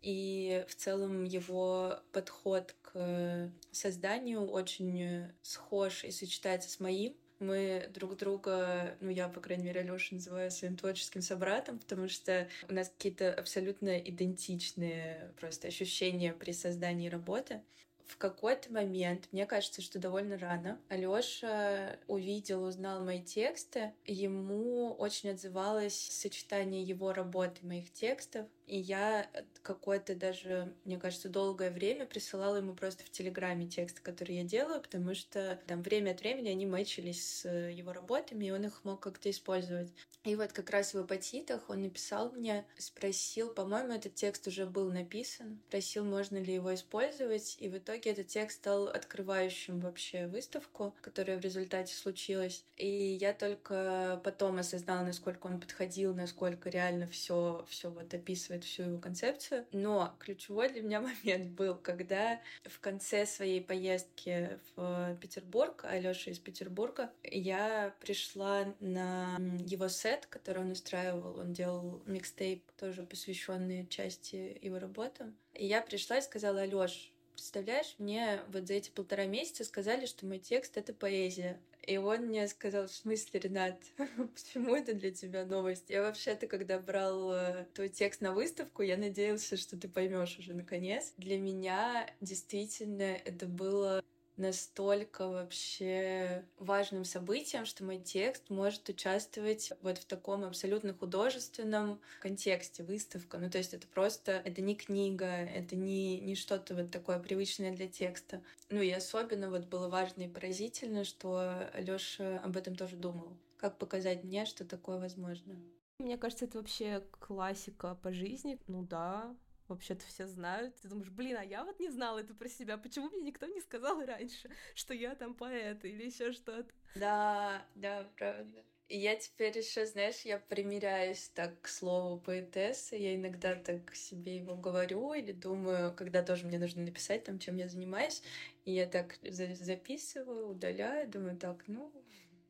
[0.02, 7.16] и в целом его подход к созданию очень схож и сочетается с моим.
[7.40, 12.48] Мы друг друга, ну я, по крайней мере, Алёшу называю своим творческим собратом, потому что
[12.68, 17.62] у нас какие-то абсолютно идентичные просто ощущения при создании работы
[18.08, 23.94] в какой-то момент, мне кажется, что довольно рано, Алёша увидел, узнал мои тексты.
[24.06, 28.48] Ему очень отзывалось сочетание его работы и моих текстов.
[28.68, 29.28] И я
[29.64, 34.82] какое-то даже, мне кажется, долгое время присылала ему просто в Телеграме тексты, которые я делаю,
[34.82, 39.00] потому что там время от времени они мэчились с его работами, и он их мог
[39.00, 39.92] как-то использовать.
[40.24, 44.92] И вот как раз в апатитах он написал мне, спросил, по-моему, этот текст уже был
[44.92, 50.94] написан, просил, можно ли его использовать, и в итоге этот текст стал открывающим вообще выставку,
[51.02, 52.66] которая в результате случилась.
[52.76, 58.84] И я только потом осознала, насколько он подходил, насколько реально все все вот описывает всю
[58.84, 59.66] его концепцию.
[59.72, 66.40] Но ключевой для меня момент был, когда в конце своей поездки в Петербург, Алёша из
[66.40, 71.40] Петербурга, я пришла на его сет, который он устраивал.
[71.40, 75.36] Он делал микстейп, тоже посвященный части его работам.
[75.54, 80.26] И я пришла и сказала, Алёш, представляешь, мне вот за эти полтора месяца сказали, что
[80.26, 81.60] мой текст— это поэзия.
[81.84, 83.80] И он мне сказал, в смысле, Ренат,
[84.34, 85.86] почему это для тебя новость?
[85.90, 90.54] Я вообще-то, когда брал э, твой текст на выставку, я надеялся, что ты поймешь уже
[90.54, 91.14] наконец.
[91.18, 94.04] Для меня действительно это было
[94.38, 102.84] настолько вообще важным событием, что мой текст может участвовать вот в таком абсолютно художественном контексте,
[102.84, 103.38] выставка.
[103.38, 107.72] Ну, то есть это просто, это не книга, это не, не что-то вот такое привычное
[107.72, 108.42] для текста.
[108.70, 113.38] Ну, и особенно вот было важно и поразительно, что Лёша об этом тоже думал.
[113.58, 115.56] Как показать мне, что такое возможно?
[116.00, 118.60] Мне кажется, это вообще классика по жизни.
[118.68, 119.36] Ну да,
[119.70, 120.76] вообще-то все знают.
[120.82, 122.78] Ты думаешь, блин, а я вот не знала это про себя.
[122.78, 126.72] Почему мне никто не сказал раньше, что я там поэт или еще что-то?
[126.96, 128.64] Да, да, правда.
[128.90, 132.96] И я теперь еще, знаешь, я примиряюсь так к слову поэтесса.
[132.96, 137.58] Я иногда так себе его говорю или думаю, когда тоже мне нужно написать там, чем
[137.58, 138.24] я занимаюсь.
[138.64, 141.92] И я так записываю, удаляю, думаю, так, ну,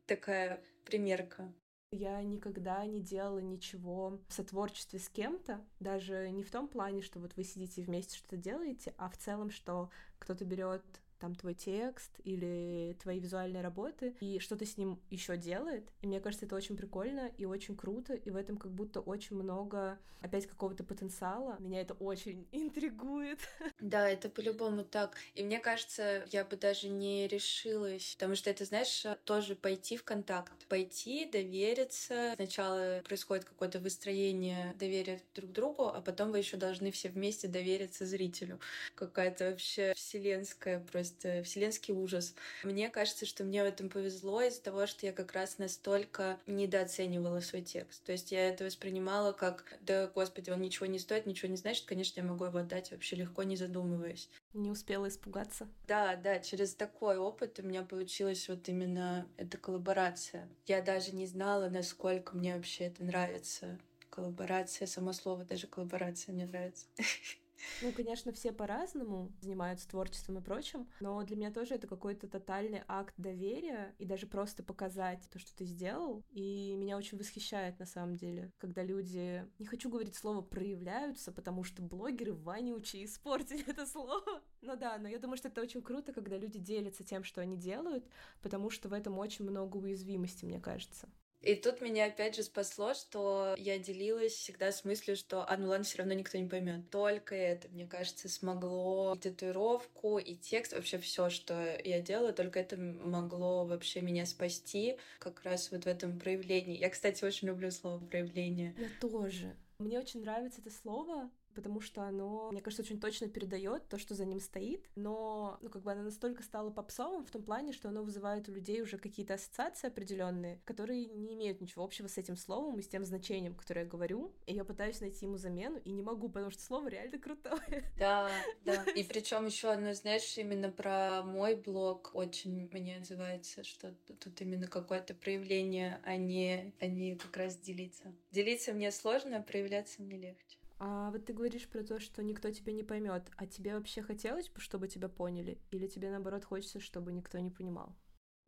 [0.06, 1.52] такая примерка.
[1.90, 7.18] Я никогда не делала ничего в сотворчестве с кем-то, даже не в том плане, что
[7.18, 10.84] вот вы сидите вместе что-то делаете, а в целом, что кто-то берет
[11.18, 15.88] там твой текст или твои визуальные работы, и что-то с ним еще делает.
[16.02, 19.36] И мне кажется, это очень прикольно и очень круто, и в этом как будто очень
[19.36, 21.56] много опять какого-то потенциала.
[21.58, 23.40] Меня это очень интригует.
[23.80, 25.16] Да, это по-любому так.
[25.34, 30.04] И мне кажется, я бы даже не решилась, потому что это, знаешь, тоже пойти в
[30.04, 32.32] контакт, пойти, довериться.
[32.34, 38.06] Сначала происходит какое-то выстроение доверия друг другу, а потом вы еще должны все вместе довериться
[38.06, 38.58] зрителю.
[38.94, 42.34] Какая-то вообще вселенская просто просто вселенский ужас.
[42.62, 47.40] Мне кажется, что мне в этом повезло из-за того, что я как раз настолько недооценивала
[47.40, 48.04] свой текст.
[48.04, 51.86] То есть я это воспринимала как, да, господи, он ничего не стоит, ничего не значит,
[51.86, 54.28] конечно, я могу его отдать вообще легко, не задумываясь.
[54.54, 55.68] Не успела испугаться.
[55.86, 60.48] Да, да, через такой опыт у меня получилась вот именно эта коллаборация.
[60.66, 63.78] Я даже не знала, насколько мне вообще это нравится.
[64.10, 66.86] Коллаборация, само слово даже коллаборация мне нравится.
[67.82, 72.82] Ну, конечно, все по-разному занимаются творчеством и прочим, но для меня тоже это какой-то тотальный
[72.88, 76.24] акт доверия и даже просто показать то, что ты сделал.
[76.30, 81.64] И меня очень восхищает на самом деле, когда люди, не хочу говорить слово проявляются, потому
[81.64, 84.22] что блогеры вонючие испортили это слово.
[84.60, 87.56] Ну да, но я думаю, что это очень круто, когда люди делятся тем, что они
[87.56, 88.04] делают,
[88.42, 91.08] потому что в этом очень много уязвимости, мне кажется.
[91.40, 95.68] И тут меня опять же спасло, что я делилась всегда с мыслью, что а ну
[95.68, 96.90] ладно, все равно никто не поймет.
[96.90, 102.58] Только это, мне кажется, смогло и татуировку, и текст, вообще все, что я делаю, только
[102.58, 106.78] это могло вообще меня спасти как раз вот в этом проявлении.
[106.78, 108.74] Я, кстати, очень люблю слово проявление.
[108.76, 109.54] Я тоже.
[109.78, 114.14] Мне очень нравится это слово, потому что оно, мне кажется, очень точно передает то, что
[114.14, 117.88] за ним стоит, но, ну, как бы оно настолько стало попсовым в том плане, что
[117.88, 122.36] оно вызывает у людей уже какие-то ассоциации определенные, которые не имеют ничего общего с этим
[122.36, 125.90] словом и с тем значением, которое я говорю, и я пытаюсь найти ему замену, и
[125.90, 127.90] не могу, потому что слово реально крутое.
[127.98, 128.30] Да,
[128.64, 134.40] да, и причем еще одно, знаешь, именно про мой блог очень мне отзывается, что тут
[134.40, 138.14] именно какое-то проявление, а не, а не как раз делиться.
[138.30, 140.47] Делиться мне сложно, а проявляться мне легче.
[140.78, 143.24] А вот ты говоришь про то, что никто тебя не поймет.
[143.36, 145.58] А тебе вообще хотелось бы, чтобы тебя поняли?
[145.70, 147.94] Или тебе наоборот хочется, чтобы никто не понимал?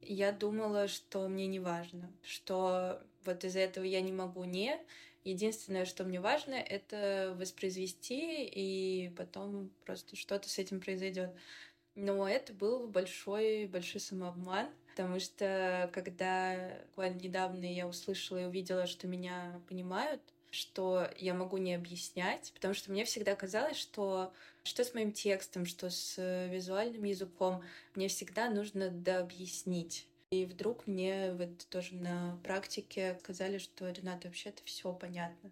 [0.00, 4.78] Я думала, что мне не важно, что вот из-за этого я не могу не.
[5.24, 11.34] Единственное, что мне важно, это воспроизвести, и потом просто что-то с этим произойдет.
[11.94, 18.86] Но это был большой, большой самообман, потому что когда буквально недавно я услышала и увидела,
[18.86, 24.32] что меня понимают, что я могу не объяснять, потому что мне всегда казалось, что
[24.62, 27.62] что с моим текстом, что с э, визуальным языком,
[27.94, 30.06] мне всегда нужно дообъяснить.
[30.30, 35.50] И вдруг мне вот тоже на практике сказали, что Рената, вообще-то все понятно.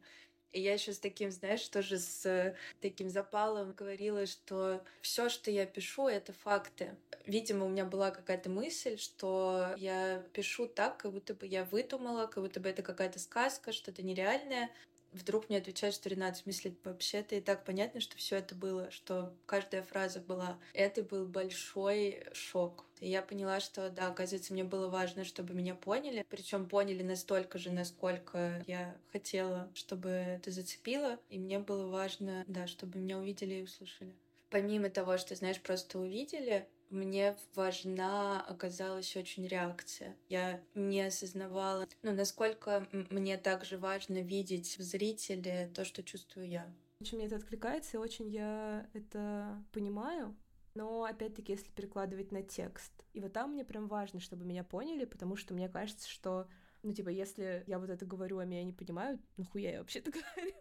[0.53, 5.67] И я еще с таким, знаешь, тоже с таким запалом говорила, что все, что я
[5.67, 6.97] пишу, это факты.
[7.27, 12.27] Видимо, у меня была какая-то мысль, что я пишу так, как будто бы я выдумала,
[12.27, 14.71] как будто бы это какая-то сказка, что-то нереальное
[15.13, 18.91] вдруг мне отвечают, что Ренат, в смысле, вообще-то и так понятно, что все это было,
[18.91, 20.59] что каждая фраза была.
[20.73, 22.85] Это был большой шок.
[23.01, 26.25] И я поняла, что да, оказывается, мне было важно, чтобы меня поняли.
[26.29, 31.19] Причем поняли настолько же, насколько я хотела, чтобы это зацепило.
[31.31, 34.15] И мне было важно, да, чтобы меня увидели и услышали.
[34.51, 40.17] Помимо того, что, знаешь, просто увидели, мне важна оказалась очень реакция.
[40.29, 46.73] Я не осознавала, ну, насколько мне также важно видеть в зрителе то, что чувствую я.
[47.01, 50.35] Очень мне это откликается, и очень я это понимаю.
[50.79, 52.93] Но опять-таки, если перекладывать на текст.
[53.13, 56.47] И вот там мне прям важно, чтобы меня поняли, потому что мне кажется, что
[56.85, 60.13] Ну, типа, если я вот это говорю, а меня не понимают, нахуя я вообще это
[60.37, 60.55] говорю?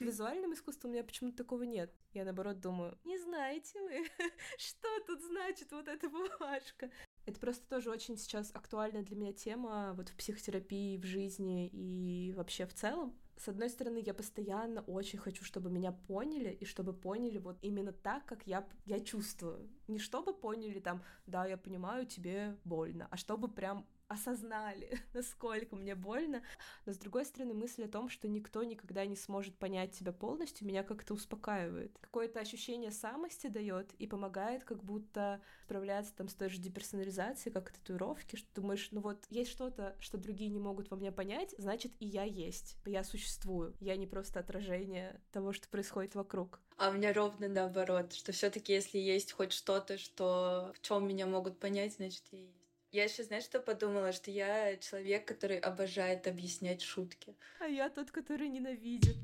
[0.00, 1.90] Визуальным искусством у меня почему-то такого нет.
[2.12, 4.04] Я, наоборот, думаю, не знаете вы,
[4.58, 6.90] что тут значит вот эта бумажка?
[7.24, 12.34] Это просто тоже очень сейчас актуальная для меня тема вот в психотерапии, в жизни и
[12.36, 13.18] вообще в целом.
[13.44, 17.92] С одной стороны, я постоянно очень хочу, чтобы меня поняли, и чтобы поняли вот именно
[17.92, 19.68] так, как я, я чувствую.
[19.88, 25.94] Не чтобы поняли там, да, я понимаю, тебе больно, а чтобы прям осознали, насколько мне
[25.94, 26.42] больно.
[26.86, 30.66] Но, с другой стороны, мысль о том, что никто никогда не сможет понять тебя полностью,
[30.66, 31.96] меня как-то успокаивает.
[32.00, 35.40] Какое-то ощущение самости дает и помогает как будто
[35.72, 40.18] справляться там с той же деперсонализацией, как татуировки, что думаешь, ну вот есть что-то, что
[40.18, 44.40] другие не могут во мне понять, значит и я есть, я существую, я не просто
[44.40, 46.60] отражение того, что происходит вокруг.
[46.76, 51.08] А у меня ровно наоборот, что все таки если есть хоть что-то, что в чем
[51.08, 52.61] меня могут понять, значит есть.
[52.92, 54.12] Я сейчас, знаешь, что подумала?
[54.12, 57.34] Что я человек, который обожает объяснять шутки.
[57.58, 59.16] А я тот, который ненавидит.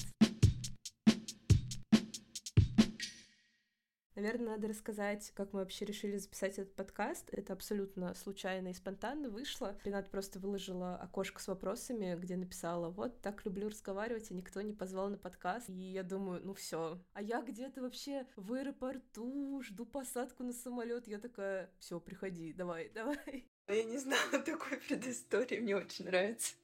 [4.14, 7.28] Наверное, надо рассказать, как мы вообще решили записать этот подкаст.
[7.30, 9.78] Это абсолютно случайно и спонтанно вышло.
[9.84, 14.72] Ренат просто выложила окошко с вопросами, где написала, вот так люблю разговаривать, а никто не
[14.72, 15.68] позвал на подкаст.
[15.68, 16.98] И я думаю, ну все.
[17.12, 21.06] А я где-то вообще в аэропорту, жду посадку на самолет.
[21.06, 23.46] Я такая, все, приходи, давай, давай.
[23.78, 26.54] Я не знала такой предыстории, мне очень нравится.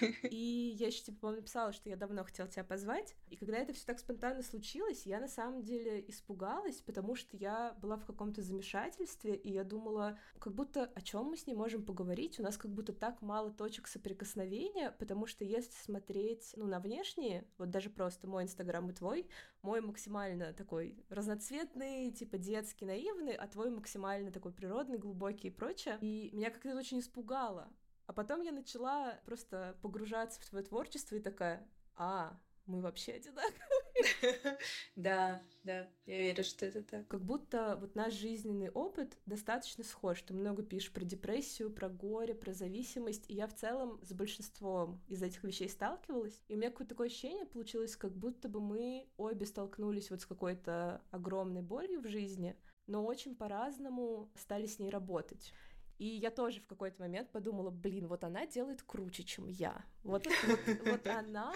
[0.30, 3.14] И я еще, типа, вам написала, что я давно хотела тебя позвать.
[3.28, 7.76] И когда это все так спонтанно случилось, я на самом деле испугалась, потому что я
[7.80, 11.84] была в каком-то замешательстве, и я думала, как будто о чем мы с ней можем
[11.84, 16.80] поговорить, у нас как будто так мало точек соприкосновения, потому что если смотреть, ну, на
[16.80, 19.28] внешние, вот даже просто мой инстаграм и твой,
[19.66, 25.98] мой максимально такой разноцветный, типа детский, наивный, а твой максимально такой природный, глубокий и прочее.
[26.00, 27.68] И меня как-то это очень испугало.
[28.06, 33.75] А потом я начала просто погружаться в твое творчество и такая, а, мы вообще одинаковые.
[34.96, 37.08] Да, да, я верю, что это так.
[37.08, 40.22] Как будто вот наш жизненный опыт достаточно схож.
[40.22, 45.00] Ты много пишешь про депрессию, про горе, про зависимость, и я в целом с большинством
[45.08, 46.42] из этих вещей сталкивалась.
[46.48, 50.26] И у меня какое-то такое ощущение получилось, как будто бы мы обе столкнулись вот с
[50.26, 55.52] какой-то огромной болью в жизни, но очень по-разному стали с ней работать.
[55.98, 59.84] И я тоже в какой-то момент подумала, блин, вот она делает круче, чем я.
[60.02, 61.52] Вот, вот, вот она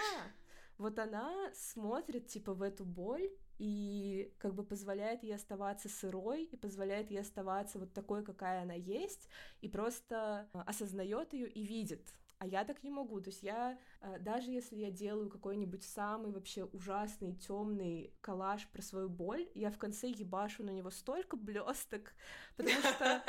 [0.81, 6.57] вот она смотрит, типа, в эту боль и как бы позволяет ей оставаться сырой и
[6.57, 9.29] позволяет ей оставаться вот такой, какая она есть,
[9.61, 13.21] и просто а, осознает ее и видит, а я так не могу.
[13.21, 18.81] То есть я, э, даже если я делаю какой-нибудь самый вообще ужасный, темный коллаж про
[18.81, 22.15] свою боль, я в конце ебашу на него столько блесток,
[22.57, 23.23] потому что,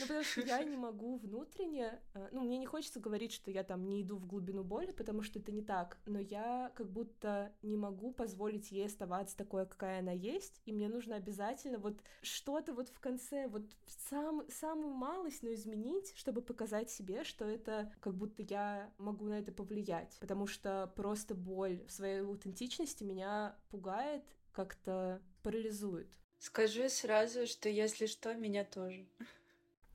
[0.00, 3.64] ну, потому что я не могу внутренне, э, ну, мне не хочется говорить, что я
[3.64, 7.50] там не иду в глубину боли, потому что это не так, но я как будто
[7.62, 12.74] не могу позволить ей оставаться такой, какая она есть, и мне нужно обязательно вот что-то
[12.74, 18.14] вот в конце, вот сам, самую малость, но изменить, чтобы показать себе, что это как
[18.14, 23.56] будто я я могу на это повлиять, потому что просто боль в своей аутентичности меня
[23.70, 26.08] пугает, как-то парализует.
[26.38, 29.08] Скажи сразу, что если что, меня тоже.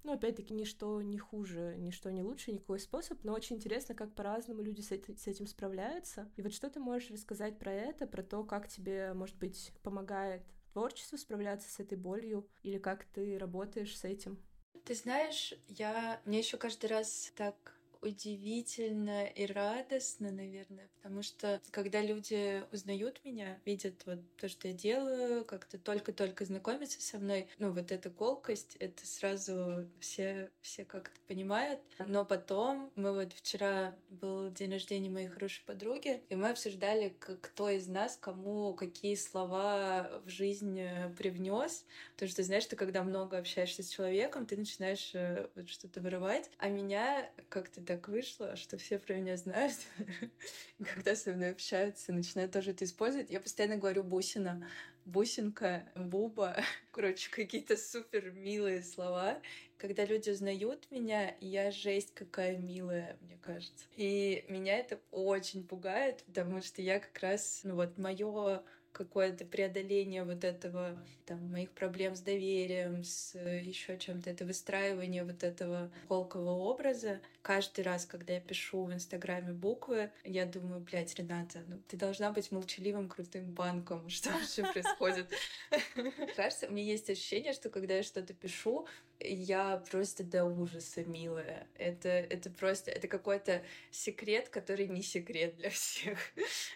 [0.03, 4.61] Ну, опять-таки, ничто не хуже, ничто не лучше, никакой способ, но очень интересно, как по-разному
[4.61, 6.29] люди с, с этим справляются.
[6.35, 10.43] И вот что ты можешь рассказать про это, про то, как тебе, может быть, помогает
[10.73, 14.37] творчество справляться с этой болью, или как ты работаешь с этим?
[14.83, 16.21] Ты знаешь, я...
[16.25, 23.59] Мне еще каждый раз так удивительно и радостно, наверное, потому что когда люди узнают меня,
[23.65, 28.75] видят вот то, что я делаю, как-то только-только знакомятся со мной, ну вот эта колкость,
[28.79, 31.79] это сразу все, все как-то понимают.
[32.05, 37.69] Но потом мы вот вчера был день рождения моей хорошей подруги, и мы обсуждали, кто
[37.69, 40.81] из нас кому какие слова в жизнь
[41.17, 41.85] привнес.
[42.13, 46.49] Потому что, знаешь, ты когда много общаешься с человеком, ты начинаешь э, вот что-то вырывать.
[46.57, 49.75] А меня как-то так вышло, что все про меня знают.
[50.79, 53.29] И когда со мной общаются, начинают тоже это использовать.
[53.29, 54.67] Я постоянно говорю бусина,
[55.05, 56.55] бусинка, буба.
[56.91, 59.41] Короче, какие-то супер милые слова.
[59.77, 63.85] Когда люди узнают меня, я жесть какая милая, мне кажется.
[63.95, 68.63] И меня это очень пугает, потому что я как раз, ну вот, мое
[68.93, 75.43] какое-то преодоление вот этого, там, моих проблем с доверием, с еще чем-то, это выстраивание вот
[75.43, 77.19] этого колкового образа.
[77.41, 82.31] Каждый раз, когда я пишу в Инстаграме буквы, я думаю, блядь, Рената, ну ты должна
[82.31, 84.07] быть молчаливым крутым банком.
[84.09, 85.27] Что вообще происходит?
[86.35, 88.87] Кажется, у меня есть ощущение, что когда я что-то пишу,
[89.23, 91.67] Я просто до ужаса милая.
[91.75, 96.19] Это, это просто, это какой-то секрет, который не секрет для всех.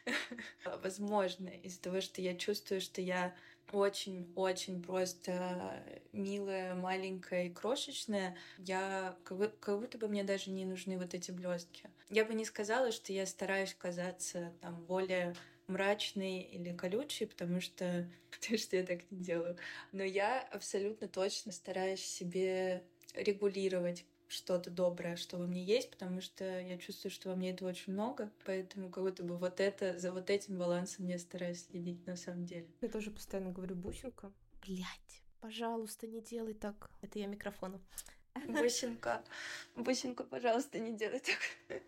[0.84, 3.36] Возможно, из-за того, что я чувствую, что я
[3.72, 5.84] очень-очень просто
[6.14, 9.38] милая, маленькая и крошечная, я как,
[9.80, 11.90] будто бы мне даже не нужны вот эти блестки.
[12.10, 15.36] Я бы не сказала, что я стараюсь казаться там более
[15.68, 19.58] мрачный или колючий, потому что, потому что я так не делаю.
[19.92, 26.44] Но я абсолютно точно стараюсь себе регулировать что-то доброе, что во мне есть, потому что
[26.60, 30.12] я чувствую, что во мне этого очень много, поэтому как будто бы вот это, за
[30.12, 32.68] вот этим балансом я стараюсь следить на самом деле.
[32.82, 34.32] Я тоже постоянно говорю бусинка.
[34.66, 36.90] Блять, пожалуйста, не делай так.
[37.02, 37.82] Это я микрофону.
[38.48, 39.24] Бусинка,
[39.76, 41.82] бусинка, пожалуйста, не делай так.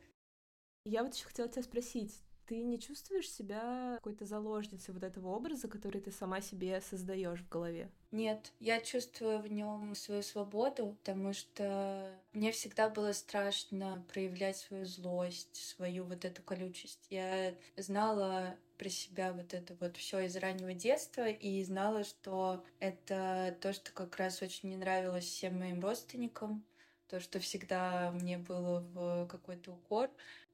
[0.85, 2.15] Я вот еще хотела тебя спросить,
[2.49, 7.47] ты не чувствуешь себя какой-то заложницей вот этого образа, который ты сама себе создаешь в
[7.47, 7.91] голове?
[8.11, 14.85] Нет, я чувствую в нем свою свободу, потому что мне всегда было страшно проявлять свою
[14.85, 17.05] злость, свою вот эту колючесть.
[17.11, 23.55] Я знала про себя вот это вот все из раннего детства и знала, что это
[23.61, 26.65] то, что как раз очень не нравилось всем моим родственникам,
[27.09, 30.09] то, что всегда мне было в какой-то укор.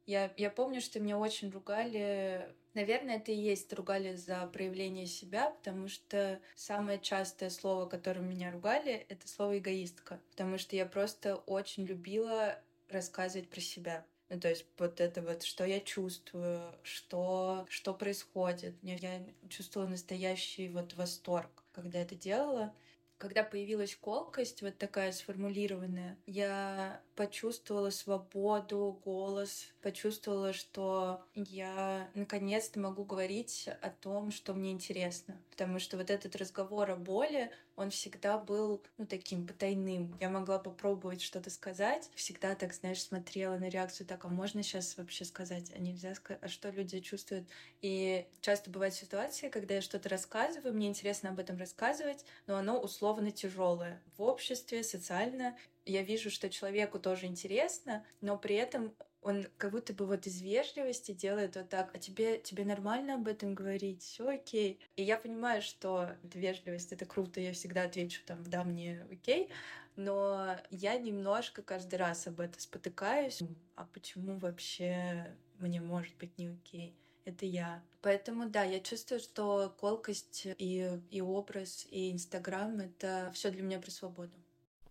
[0.05, 2.47] Я, я помню, что меня очень ругали.
[2.73, 8.51] Наверное, это и есть ругали за проявление себя, потому что самое частое слово, которым меня
[8.51, 10.19] ругали, это слово эгоистка.
[10.31, 14.05] Потому что я просто очень любила рассказывать про себя.
[14.29, 18.75] Ну, то есть вот это вот, что я чувствую, что, что происходит.
[18.81, 22.73] Я чувствовала настоящий вот восторг, когда это делала.
[23.17, 33.05] Когда появилась колкость, вот такая сформулированная, я почувствовала свободу, голос, почувствовала, что я наконец-то могу
[33.05, 35.41] говорить о том, что мне интересно.
[35.55, 40.17] Потому что вот этот разговор о боли, он всегда был, ну, таким потайным.
[40.19, 44.97] Я могла попробовать что-то сказать, всегда так, знаешь, смотрела на реакцию, так, а можно сейчас
[44.97, 47.47] вообще сказать, а нельзя сказать, а что люди чувствуют?
[47.81, 52.77] И часто бывают ситуации, когда я что-то рассказываю, мне интересно об этом рассказывать, но оно
[52.77, 58.93] условно тяжелое в обществе, социально, я вижу, что человеку тоже интересно, но при этом
[59.25, 63.27] он как будто бы вот из вежливости делает вот так, а тебе, тебе нормально об
[63.27, 64.79] этом говорить, все окей.
[64.95, 69.49] И я понимаю, что вежливость, это круто, я всегда отвечу там, да, мне окей,
[69.95, 73.41] но я немножко каждый раз об этом спотыкаюсь.
[73.75, 76.95] А почему вообще мне может быть не окей?
[77.25, 77.81] это я.
[78.03, 83.79] Поэтому да, я чувствую, что колкость и, и образ, и Инстаграм— это все для меня
[83.79, 84.37] про свободу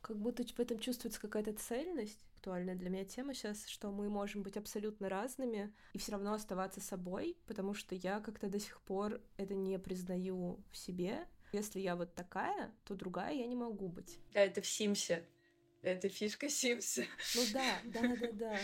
[0.05, 2.19] как будто в этом чувствуется какая-то цельность.
[2.45, 6.79] Актуальная для меня тема сейчас, что мы можем быть абсолютно разными и все равно оставаться
[6.83, 11.27] собой, потому что я как-то до сих пор это не признаю в себе.
[11.55, 14.19] Если я вот такая, то другая я не могу быть.
[14.35, 15.25] Да, это в Симсе.
[15.81, 17.05] Это фишка Симса.
[17.35, 18.59] Ну да, да, да, да.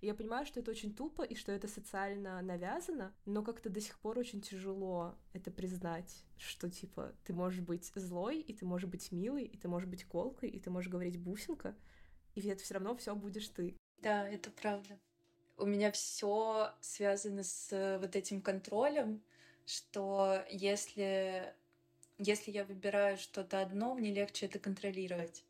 [0.00, 3.80] И я понимаю, что это очень тупо и что это социально навязано, но как-то до
[3.80, 8.88] сих пор очень тяжело это признать, что типа ты можешь быть злой, и ты можешь
[8.88, 11.74] быть милой, и ты можешь быть колкой, и ты можешь говорить бусинка,
[12.36, 13.76] и это все равно все будешь ты.
[13.98, 14.98] Да, это правда.
[15.56, 19.22] У меня все связано с э, вот этим контролем,
[19.64, 21.54] что если
[22.18, 25.44] если я выбираю что-то одно, мне легче это контролировать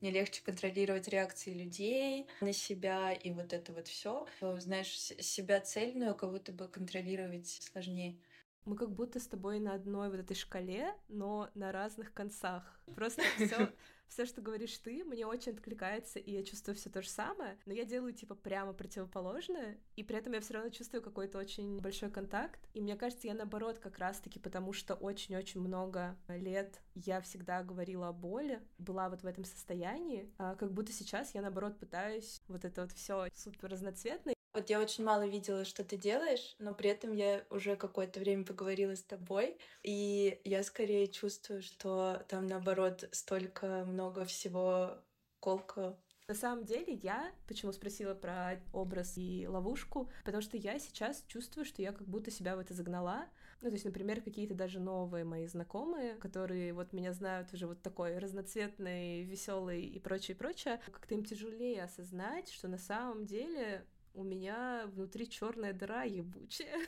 [0.00, 4.26] мне легче контролировать реакции людей на себя и вот это вот все.
[4.40, 8.16] Знаешь, себя цельную как будто бы контролировать сложнее.
[8.64, 12.80] Мы как будто с тобой на одной вот этой шкале, но на разных концах.
[12.94, 13.72] Просто все
[14.08, 17.72] все, что говоришь ты, мне очень откликается, и я чувствую все то же самое, но
[17.72, 22.10] я делаю типа прямо противоположное, и при этом я все равно чувствую какой-то очень большой
[22.10, 22.60] контакт.
[22.74, 28.08] И мне кажется, я наоборот как раз-таки, потому что очень-очень много лет я всегда говорила
[28.08, 32.64] о боли, была вот в этом состоянии, а как будто сейчас я наоборот пытаюсь вот
[32.64, 36.90] это вот все супер разноцветное вот я очень мало видела, что ты делаешь, но при
[36.90, 43.08] этом я уже какое-то время поговорила с тобой, и я скорее чувствую, что там наоборот
[43.12, 44.98] столько много всего
[45.40, 45.98] колка.
[46.28, 51.64] На самом деле я, почему спросила про образ и ловушку, потому что я сейчас чувствую,
[51.64, 53.26] что я как будто себя в это загнала,
[53.60, 57.82] ну, то есть, например, какие-то даже новые мои знакомые, которые вот меня знают уже вот
[57.82, 63.84] такой разноцветный, веселый и прочее, прочее, как-то им тяжелее осознать, что на самом деле
[64.14, 66.78] у меня внутри черная дыра ебучая.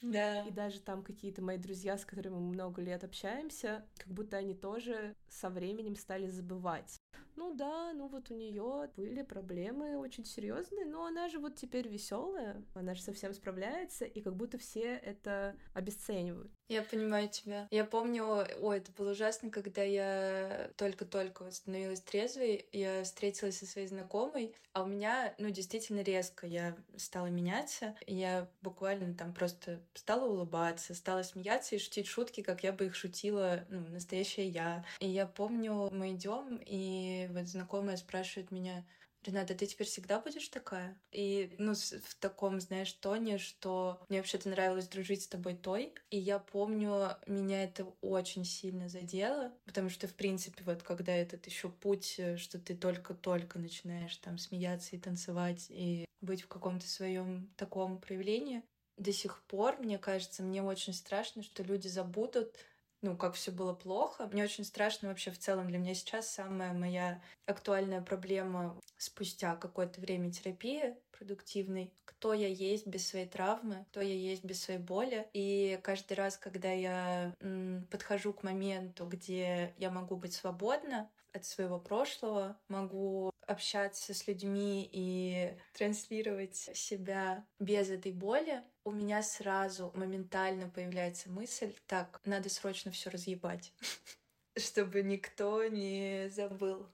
[0.00, 0.44] Да.
[0.46, 4.54] И даже там какие-то мои друзья, с которыми мы много лет общаемся, как будто они
[4.54, 6.98] тоже со временем стали забывать.
[7.34, 11.88] ну да, ну вот у нее были проблемы очень серьезные, но она же вот теперь
[11.88, 16.52] веселая, она же совсем справляется, и как будто все это обесценивают.
[16.68, 17.66] Я понимаю тебя.
[17.70, 23.88] Я помню, ой, это было ужасно, когда я только-только становилась трезвой, я встретилась со своей
[23.88, 27.96] знакомой, а у меня, ну, действительно резко я стала меняться.
[28.06, 32.94] Я буквально там просто стала улыбаться, стала смеяться и шутить шутки, как я бы их
[32.94, 34.84] шутила, ну, настоящая я.
[35.00, 38.86] И я помню, мы идем, и вот знакомая спрашивает меня,
[39.28, 40.98] Рената, ты теперь всегда будешь такая?
[41.12, 45.92] И, ну, в таком, знаешь, тоне, что мне вообще-то нравилось дружить с тобой той.
[46.08, 51.46] И я помню, меня это очень сильно задело, потому что, в принципе, вот когда этот
[51.46, 56.88] еще путь, э, что ты только-только начинаешь там смеяться и танцевать, и быть в каком-то
[56.88, 58.62] своем таком проявлении,
[58.96, 62.56] до сих пор, мне кажется, мне очень страшно, что люди забудут
[63.02, 64.26] ну, как все было плохо.
[64.32, 65.68] Мне очень страшно вообще в целом.
[65.68, 72.86] Для меня сейчас самая моя актуальная проблема спустя какое-то время терапии продуктивной, кто я есть
[72.86, 75.28] без своей травмы, кто я есть без своей боли.
[75.32, 81.44] И каждый раз, когда я м, подхожу к моменту, где я могу быть свободна от
[81.44, 89.90] своего прошлого, могу общаться с людьми и транслировать себя без этой боли, у меня сразу
[89.94, 93.72] моментально появляется мысль, так, надо срочно все разъебать,
[94.56, 96.88] чтобы никто не забыл.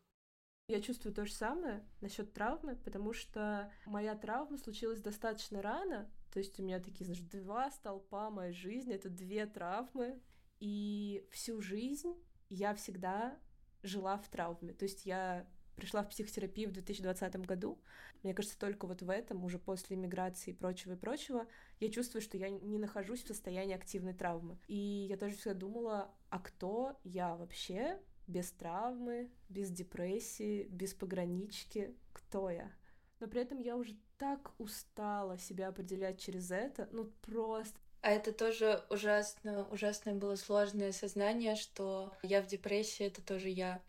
[0.69, 6.11] Я чувствую то же самое насчет травмы, потому что моя травма случилась достаточно рано.
[6.33, 10.23] То есть у меня такие, знаешь, два столпа моей жизни, это две травмы.
[10.61, 12.15] И всю жизнь
[12.49, 13.39] я всегда
[13.85, 14.73] жила в травме.
[14.73, 17.79] То есть я пришла в психотерапию в 2020 году.
[18.23, 21.47] Мне кажется, только вот в этом, уже после иммиграции и прочего и прочего,
[21.81, 24.59] я чувствую, что я не нахожусь в состоянии активной травмы.
[24.67, 31.95] И я тоже всегда думала, а кто я вообще без травмы, без депрессии, без погранички,
[32.13, 32.73] кто я?
[33.21, 38.33] Но при этом я уже так устала себя определять через это, ну просто а это
[38.35, 43.81] тоже ужасно, ужасное было сложное сознание, что я в депрессии, это тоже я.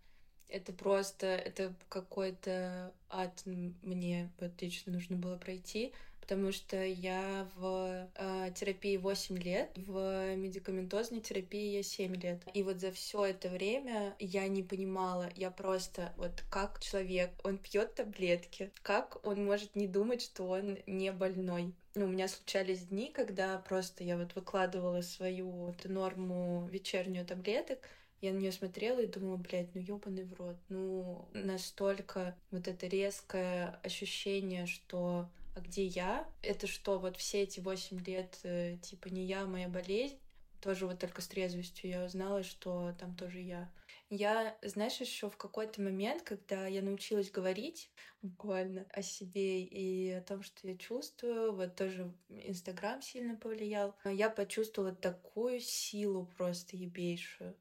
[0.47, 5.91] Это просто, это какой-то ад мне вот лично нужно было пройти,
[6.26, 12.42] потому что я в э, терапии 8 лет, в медикаментозной терапии я 7 лет.
[12.56, 17.60] И вот за все это время я не понимала, я просто вот как человек, он
[17.60, 21.76] пьет таблетки, как он может не думать, что он не больной.
[21.94, 27.88] Ну, у меня случались дни, когда просто я вот выкладывала свою вот норму вечернюю таблеток,
[28.22, 30.56] я на нее смотрела и думала, блядь, ну ёбаный в рот.
[30.70, 36.30] Ну, настолько вот это резкое ощущение, что а где я?
[36.41, 40.20] Это что, вот все эти восемь лет, э, типа, не я, а моя болезнь?
[40.62, 43.72] Тоже вот только с трезвостью я узнала, что там тоже я.
[44.10, 47.89] Я, знаешь, еще в какой-то момент, когда я научилась говорить
[48.22, 54.30] буквально о себе и о том, что я чувствую, вот тоже Инстаграм сильно повлиял, я
[54.30, 57.56] почувствовала такую силу просто ебейшую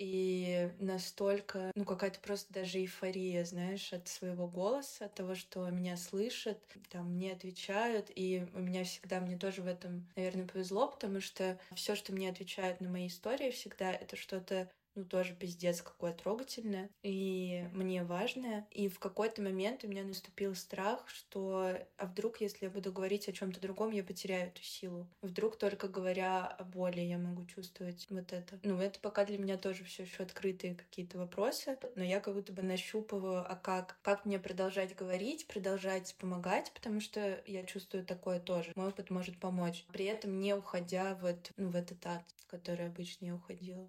[0.00, 5.98] и настолько, ну, какая-то просто даже эйфория, знаешь, от своего голоса, от того, что меня
[5.98, 11.20] слышат, там, мне отвечают, и у меня всегда, мне тоже в этом, наверное, повезло, потому
[11.20, 14.70] что все, что мне отвечают на мои истории всегда, это что-то
[15.00, 18.66] ну, тоже пиздец какое трогательное и мне важное.
[18.70, 23.26] И в какой-то момент у меня наступил страх, что а вдруг, если я буду говорить
[23.28, 25.06] о чем то другом, я потеряю эту силу.
[25.22, 28.58] Вдруг только говоря о боли я могу чувствовать вот это.
[28.62, 32.52] Ну, это пока для меня тоже все еще открытые какие-то вопросы, но я как будто
[32.52, 38.38] бы нащупываю, а как, как мне продолжать говорить, продолжать помогать, потому что я чувствую такое
[38.38, 38.72] тоже.
[38.74, 39.86] Мой опыт может помочь.
[39.92, 43.88] При этом не уходя вот, ну, в этот ад, который обычно я уходила.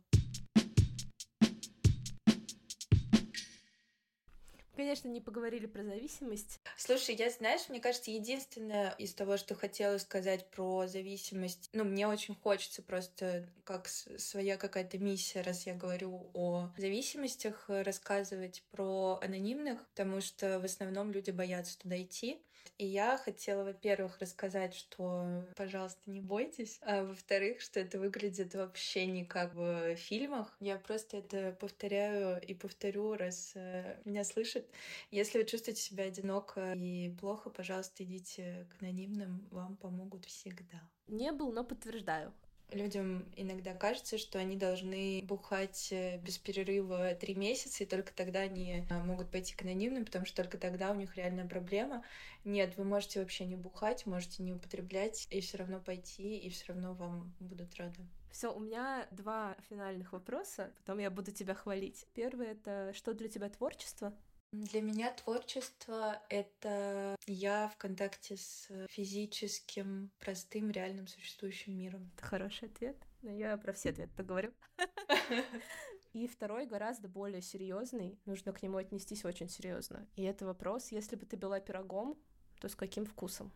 [4.81, 6.59] Конечно, не поговорили про зависимость.
[6.75, 12.07] Слушай, я, знаешь, мне кажется, единственное из того, что хотела сказать про зависимость, ну, мне
[12.07, 19.87] очень хочется просто как своя какая-то миссия, раз я говорю о зависимостях, рассказывать про анонимных,
[19.89, 22.41] потому что в основном люди боятся туда идти.
[22.77, 29.05] И я хотела, во-первых, рассказать, что, пожалуйста, не бойтесь, а во-вторых, что это выглядит вообще
[29.05, 30.55] не как в фильмах.
[30.59, 34.65] Я просто это повторяю и повторю, раз э, меня слышат.
[35.11, 40.81] Если вы чувствуете себя одиноко и плохо, пожалуйста, идите к анонимным, вам помогут всегда.
[41.07, 42.33] Не был, но подтверждаю.
[42.71, 48.39] Людям иногда кажется, что они должны бухать э, без перерыва три месяца, и только тогда
[48.39, 52.03] они а, могут пойти к анонимным, потому что только тогда у них реальная проблема.
[52.45, 56.73] Нет, вы можете вообще не бухать, можете не употреблять, и все равно пойти, и все
[56.73, 57.99] равно вам будут рады.
[58.31, 62.05] Все, у меня два финальных вопроса, потом я буду тебя хвалить.
[62.13, 64.13] Первый это что для тебя творчество?
[64.51, 72.11] Для меня творчество— это я в контакте с физическим, простым, реальным существующим миром.
[72.17, 72.97] Это хороший ответ.
[73.21, 74.51] Но я про все ответы поговорю.
[76.13, 80.05] И второй гораздо более серьезный, нужно к нему отнестись очень серьезно.
[80.17, 82.17] И это вопрос, если бы ты была пирогом,
[82.59, 83.53] то с каким вкусом?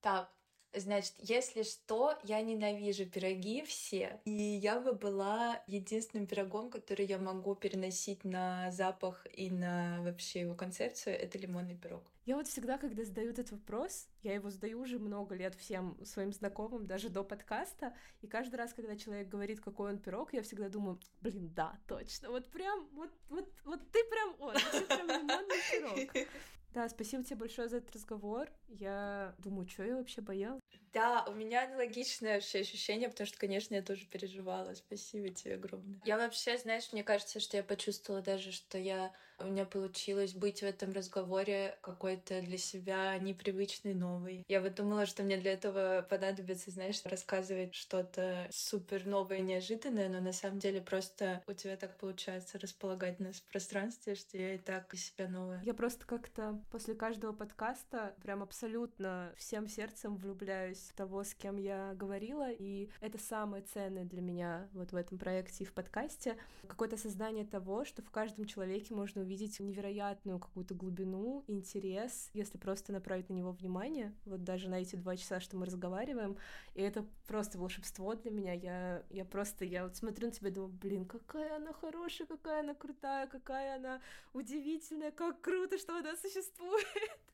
[0.00, 0.32] Так,
[0.76, 4.20] Значит, если что, я ненавижу пироги все.
[4.26, 10.40] И я бы была единственным пирогом, который я могу переносить на запах и на вообще
[10.40, 12.02] его концепцию, это лимонный пирог.
[12.26, 16.32] Я вот всегда, когда задаю этот вопрос, я его задаю уже много лет всем своим
[16.32, 20.68] знакомым, даже до подкаста, и каждый раз, когда человек говорит, какой он пирог, я всегда
[20.68, 25.56] думаю, блин, да, точно, вот прям, вот, вот, вот ты прям он, ты прям лимонный
[25.70, 26.26] пирог.
[26.76, 28.50] Да, спасибо тебе большое за этот разговор.
[28.68, 30.60] Я думаю, что я вообще боялась?
[30.96, 34.72] Да, у меня аналогичное вообще ощущение, потому что, конечно, я тоже переживала.
[34.72, 36.00] Спасибо тебе огромное.
[36.06, 40.60] Я вообще, знаешь, мне кажется, что я почувствовала даже, что я у меня получилось быть
[40.60, 44.44] в этом разговоре какой-то для себя непривычный, новый.
[44.48, 50.20] Я вот думала, что мне для этого понадобится, знаешь, рассказывать что-то супер новое, неожиданное, но
[50.20, 54.58] на самом деле просто у тебя так получается располагать нас в пространстве, что я и
[54.58, 55.62] так из себя новая.
[55.64, 61.94] Я просто как-то после каждого подкаста прям абсолютно всем сердцем влюбляюсь того, с кем я
[61.94, 66.36] говорила, и это самое ценное для меня вот в этом проекте и в подкасте.
[66.66, 72.92] Какое-то создание того, что в каждом человеке можно увидеть невероятную какую-то глубину, интерес, если просто
[72.92, 76.36] направить на него внимание, вот даже на эти два часа, что мы разговариваем,
[76.74, 78.52] и это просто волшебство для меня.
[78.52, 82.60] Я, я просто, я вот смотрю на тебя и думаю, блин, какая она хорошая, какая
[82.60, 84.00] она крутая, какая она
[84.32, 86.86] удивительная, как круто, что она существует.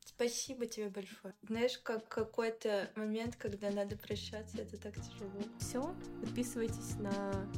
[0.05, 1.33] Спасибо тебе большое.
[1.43, 5.43] Знаешь, как какой-то момент, когда надо прощаться, это так тяжело.
[5.59, 7.11] Все, подписывайтесь на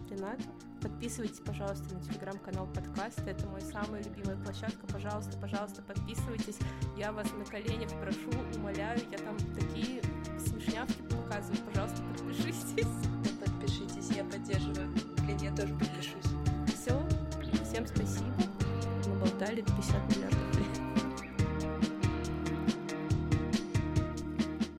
[0.10, 0.44] Ренату,
[0.82, 6.58] подписывайтесь, пожалуйста, на телеграм-канал подкаста, это мой самый любимая площадка, пожалуйста, пожалуйста, подписывайтесь,
[6.98, 10.02] я вас на коленях прошу, умоляю, я там такие
[10.40, 12.88] смешнявки показываю, пожалуйста, подпишитесь.
[13.40, 14.90] Подпишитесь, я поддерживаю.
[15.24, 16.32] Блин, я тоже подпишусь.
[16.68, 17.00] Все,
[17.64, 18.34] всем спасибо.
[19.08, 20.45] Мы болтали 50 миллиардов.